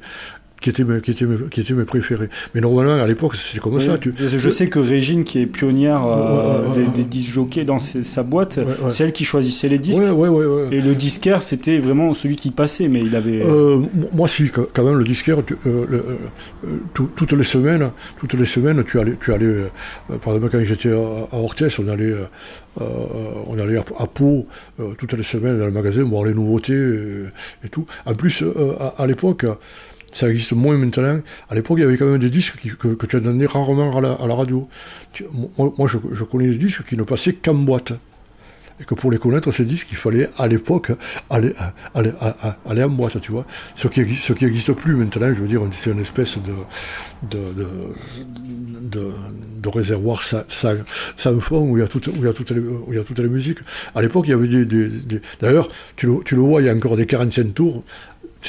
[0.62, 2.30] Qui étaient mes, qui étaient mes, qui étaient mes préférés.
[2.56, 3.98] Mais normalement, à l'époque, c'est comme ça.
[3.98, 7.32] Tu, je, je sais que Régine, qui est pionnière euh, Ouais, ouais, des, des disques
[7.32, 10.02] jockeys dans ses- sa boîte, c'est elle qui choisissait les disques.
[10.72, 13.42] Et le disquaire, c'était vraiment celui qui passait, mais il avait.
[13.46, 13.82] Euh,
[14.14, 16.02] moi, si, quand même, le disquaire, tu- euh, le- euh,
[16.66, 19.68] euh, tout- toutes les semaines, toutes les semaines, tu allais, tu allais euh,
[20.12, 20.96] euh, par exemple, quand j'étais à,
[21.32, 22.24] à Orthez, on allait, euh,
[22.82, 22.84] euh,
[23.48, 24.46] on allait à, à Pau
[24.80, 27.32] euh, toutes les semaines dans le magasin voir les nouveautés euh,
[27.64, 27.86] et, tout.
[28.06, 29.46] En plus, euh, à, à l'époque,
[30.12, 31.20] ça existe moins maintenant.
[31.50, 34.28] À l'époque, il y avait quand même des disques que, que tu entendais rarement à
[34.28, 34.68] la, radio.
[35.58, 37.94] Moi, je, connais des disques qui ne passaient qu'en boîte.
[38.80, 40.92] Et que pour les connaître, ces disques, il fallait à l'époque
[41.32, 41.54] aller,
[41.96, 42.12] aller,
[42.64, 43.48] aller, en boîte, tu vois.
[43.76, 47.66] Ce qui ce qui n'existe plus maintenant, je veux dire, c'est une espèce de, de,
[49.60, 52.94] de, réservoir sans, fond où il, y a toutes, où, il y a les, où
[52.94, 53.60] il y a musiques.
[53.96, 55.22] À l'époque, il y avait des.
[55.42, 57.84] D'ailleurs, tu le, tu le vois, il y a encore des 45 tours.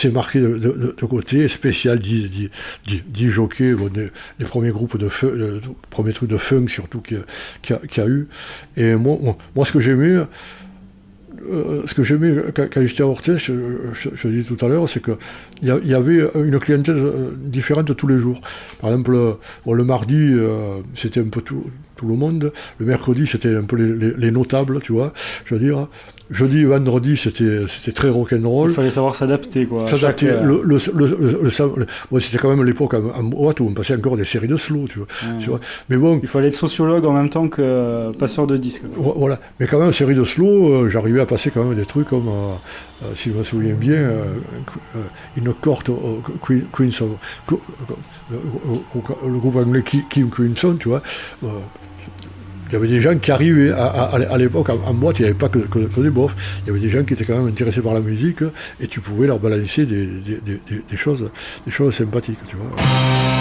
[0.00, 2.50] C'est marqué de, côté, spécial 10, 10,
[2.86, 7.00] 10, 10 jockeys, bon, des premiers groupes de funk, de, premiers trucs de funk surtout
[7.00, 7.24] qu'il
[7.68, 8.28] y, a- a- eu.
[8.76, 9.18] Et moi,
[9.56, 10.14] moi, ce que j'aimais,
[11.50, 13.52] euh, ce que j'aimais quand, j'étais à Orthez, je,
[14.14, 15.16] je, dit tout à l'heure, c'est qu'il
[15.62, 18.40] y, y avait une clientèle euh, différente tous les jours.
[18.80, 19.36] Par exemple,
[19.66, 21.64] bon, le mardi, euh, c'était un peu tout,
[21.96, 22.52] tout le monde.
[22.78, 25.12] Le mercredi, c'était un peu les, les- les notables, tu vois.
[25.44, 25.88] Je veux dire,
[26.30, 28.70] jeudi, vendredi, c'était c'était très rock'n'roll.
[28.70, 29.86] Il fallait savoir s'adapter, quoi.
[29.86, 31.06] Chaque, datait- euh, le, le,
[31.76, 34.48] le, bon, c'était quand même l'époque en, en boîte où on passait encore des séries
[34.48, 35.08] de slow, tu vois.
[35.22, 35.38] Ouais.
[35.40, 35.60] Tu vois.
[35.88, 38.82] Mais bon, Il fallait être sociologue en même temps que euh, passeur de disques.
[38.96, 39.40] voilà.
[39.60, 42.28] Mais quand même, série de slow, euh, j'arrivais à passer quand même des trucs comme,
[42.28, 44.10] euh, si je me souviens bien,
[45.36, 47.58] une corte au Queen, Queens of-
[48.30, 51.02] le, groupe anglais Ki- Kim Crimson, tu vois.
[52.68, 55.38] Il y avait des gens qui arrivaient à, à- l'époque en, boîte, il n'y avait
[55.38, 55.58] pas que,
[56.00, 58.42] des bofs, il y avait des gens qui étaient quand même intéressés par la musique
[58.80, 61.30] et tu pouvais leur balancer des, des choses
[61.90, 63.37] sympathiques, tu vois.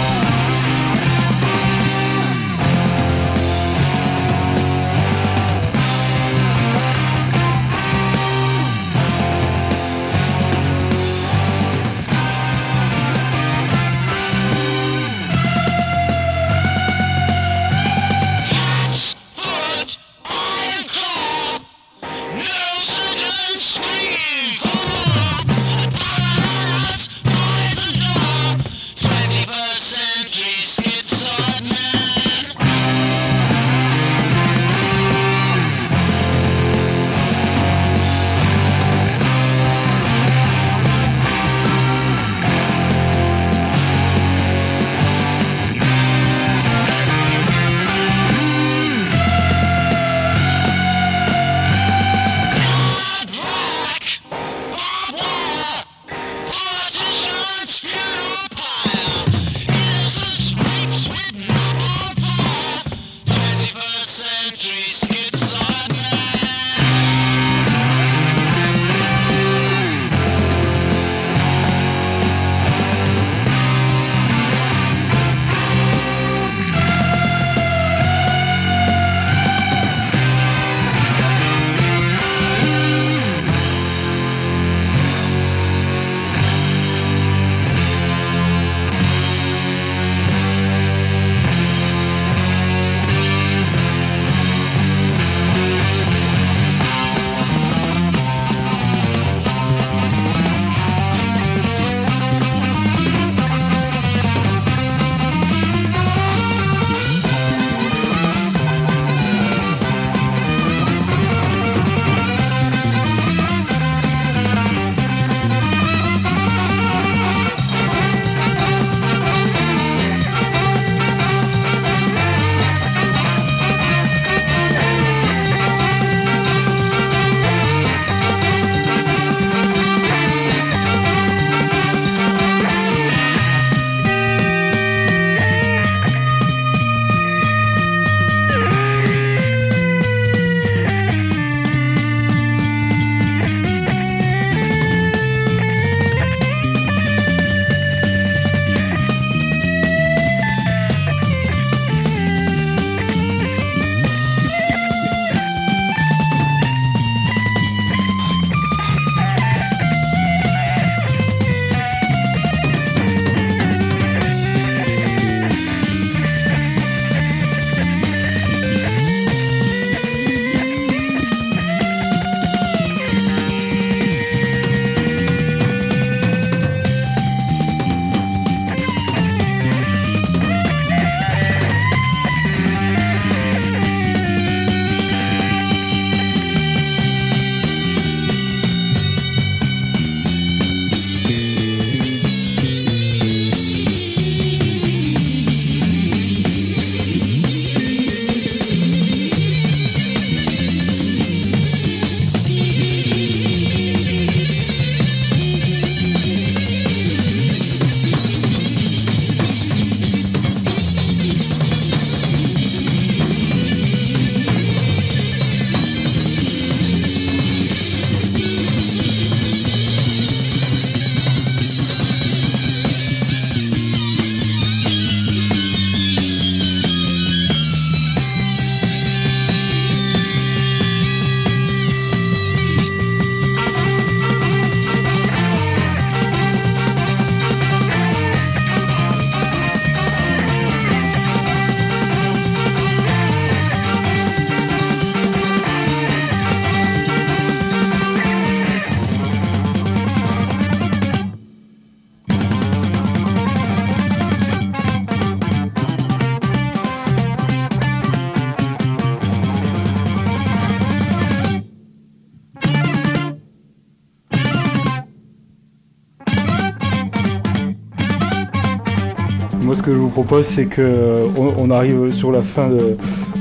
[270.24, 272.96] Propose, c'est que on, on arrive sur la fin de,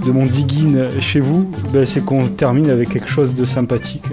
[0.06, 1.50] de mon digging chez vous.
[1.74, 4.06] Ben, c'est qu'on termine avec quelque chose de sympathique.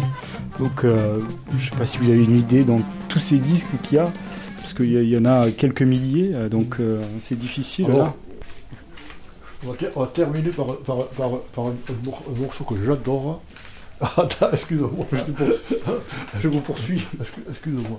[0.59, 1.21] Donc, euh,
[1.57, 4.05] je sais pas si vous avez une idée dans tous ces disques qu'il y a,
[4.57, 7.87] parce qu'il y, en a quelques milliers, euh, donc euh, c'est difficile.
[7.87, 8.15] Alors, là.
[9.67, 12.65] On va, ter- on va terminer par, par, par, par un, un mor- un morceau
[12.65, 13.43] que j'adore.
[14.01, 15.47] Attends, excuse-moi, je, te pour-
[16.41, 17.99] je vous poursuis, Excu- excuse-moi.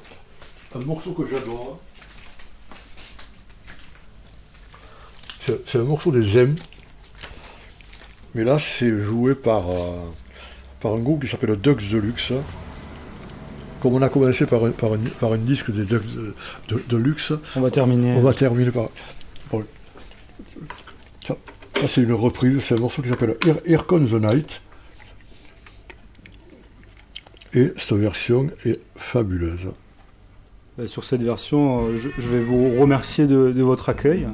[0.75, 1.77] Un morceau que j'adore.
[5.65, 6.55] C'est un morceau des M.
[8.33, 9.75] Mais là, c'est joué par, euh,
[10.81, 12.33] par un groupe qui s'appelle Ducks Deluxe.
[13.79, 16.03] Comme on a commencé par un, par un, par un disque des Ducks
[16.67, 17.15] de,
[17.55, 18.13] On va terminer.
[18.17, 18.89] on va terminer par.
[21.25, 21.35] Ça,
[21.79, 24.61] ça, c'est une reprise, c'est un morceau qui s'appelle Here, Here Comes the Night.
[27.53, 29.67] Et cette version est fabuleuse.
[30.79, 34.27] Euh, Sur cette version, euh, je, je vais vous remercier de, de votre accueil.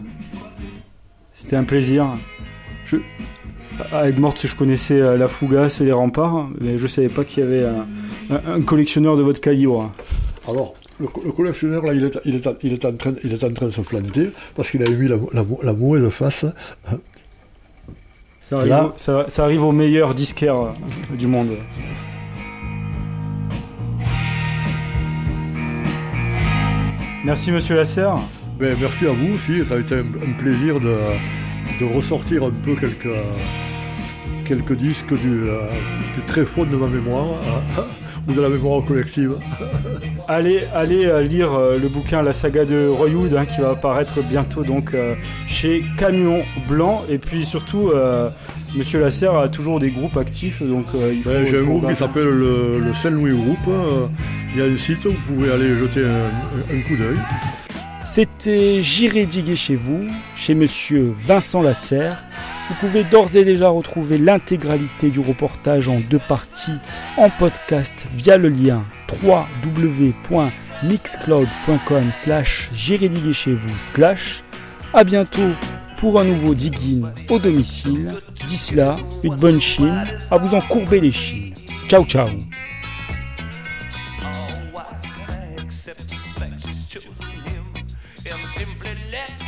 [1.41, 2.05] C'était un plaisir.
[2.85, 2.97] Je,
[3.91, 7.43] avec Morte, je connaissais euh, la Fougasse et les remparts, mais je savais pas qu'il
[7.43, 7.85] y avait un,
[8.53, 9.91] un- collectionneur de votre calibre.
[10.47, 13.13] Alors, le, co- le collectionneur, là, il est, il, est, en- il, est en train,
[13.23, 16.07] il est en train de se planter parce qu'il a mis la, la, la mauvaise
[16.09, 16.45] face.
[18.41, 20.71] Ça arrive, au- ça, ça arrive aux meilleurs disquaires euh,
[21.17, 21.49] du monde.
[27.23, 28.17] Merci Monsieur Lasserre.
[28.61, 30.93] Ben, merci à vous aussi, ça a été un, un plaisir de,
[31.79, 33.09] de ressortir un peu quelques,
[34.45, 35.61] quelques disques du, euh,
[36.15, 37.25] du très fond de ma mémoire,
[37.77, 37.83] hein,
[38.27, 39.31] ou de la mémoire collective.
[40.27, 43.71] Allez, allez euh, lire euh, le bouquin La saga de Roy Wood hein, qui va
[43.71, 45.15] apparaître bientôt donc euh,
[45.47, 48.29] chez Camion Blanc et puis surtout euh,
[48.77, 51.29] Monsieur Lasserre a toujours des groupes actifs donc euh, il faut.
[51.31, 53.57] Ben, J'ai un groupe qui s'appelle le, le Saint-Louis Group.
[53.67, 54.05] euh,
[54.53, 57.17] Il y a un site où vous pouvez aller jeter un, un coup d'œil.
[58.13, 60.05] C'était J'irai diguer chez vous,
[60.35, 62.21] chez monsieur Vincent Lasserre.
[62.67, 66.75] Vous pouvez d'ores et déjà retrouver l'intégralité du reportage en deux parties
[67.15, 68.83] en podcast via le lien
[69.23, 74.43] www.mixcloud.com slash J'irai diguer chez vous slash.
[74.93, 75.51] À bientôt
[75.95, 78.11] pour un nouveau digging au domicile.
[78.45, 81.53] D'ici là, une bonne chine, à vous en courber les chines.
[81.87, 82.27] Ciao ciao
[88.31, 89.40] them simply let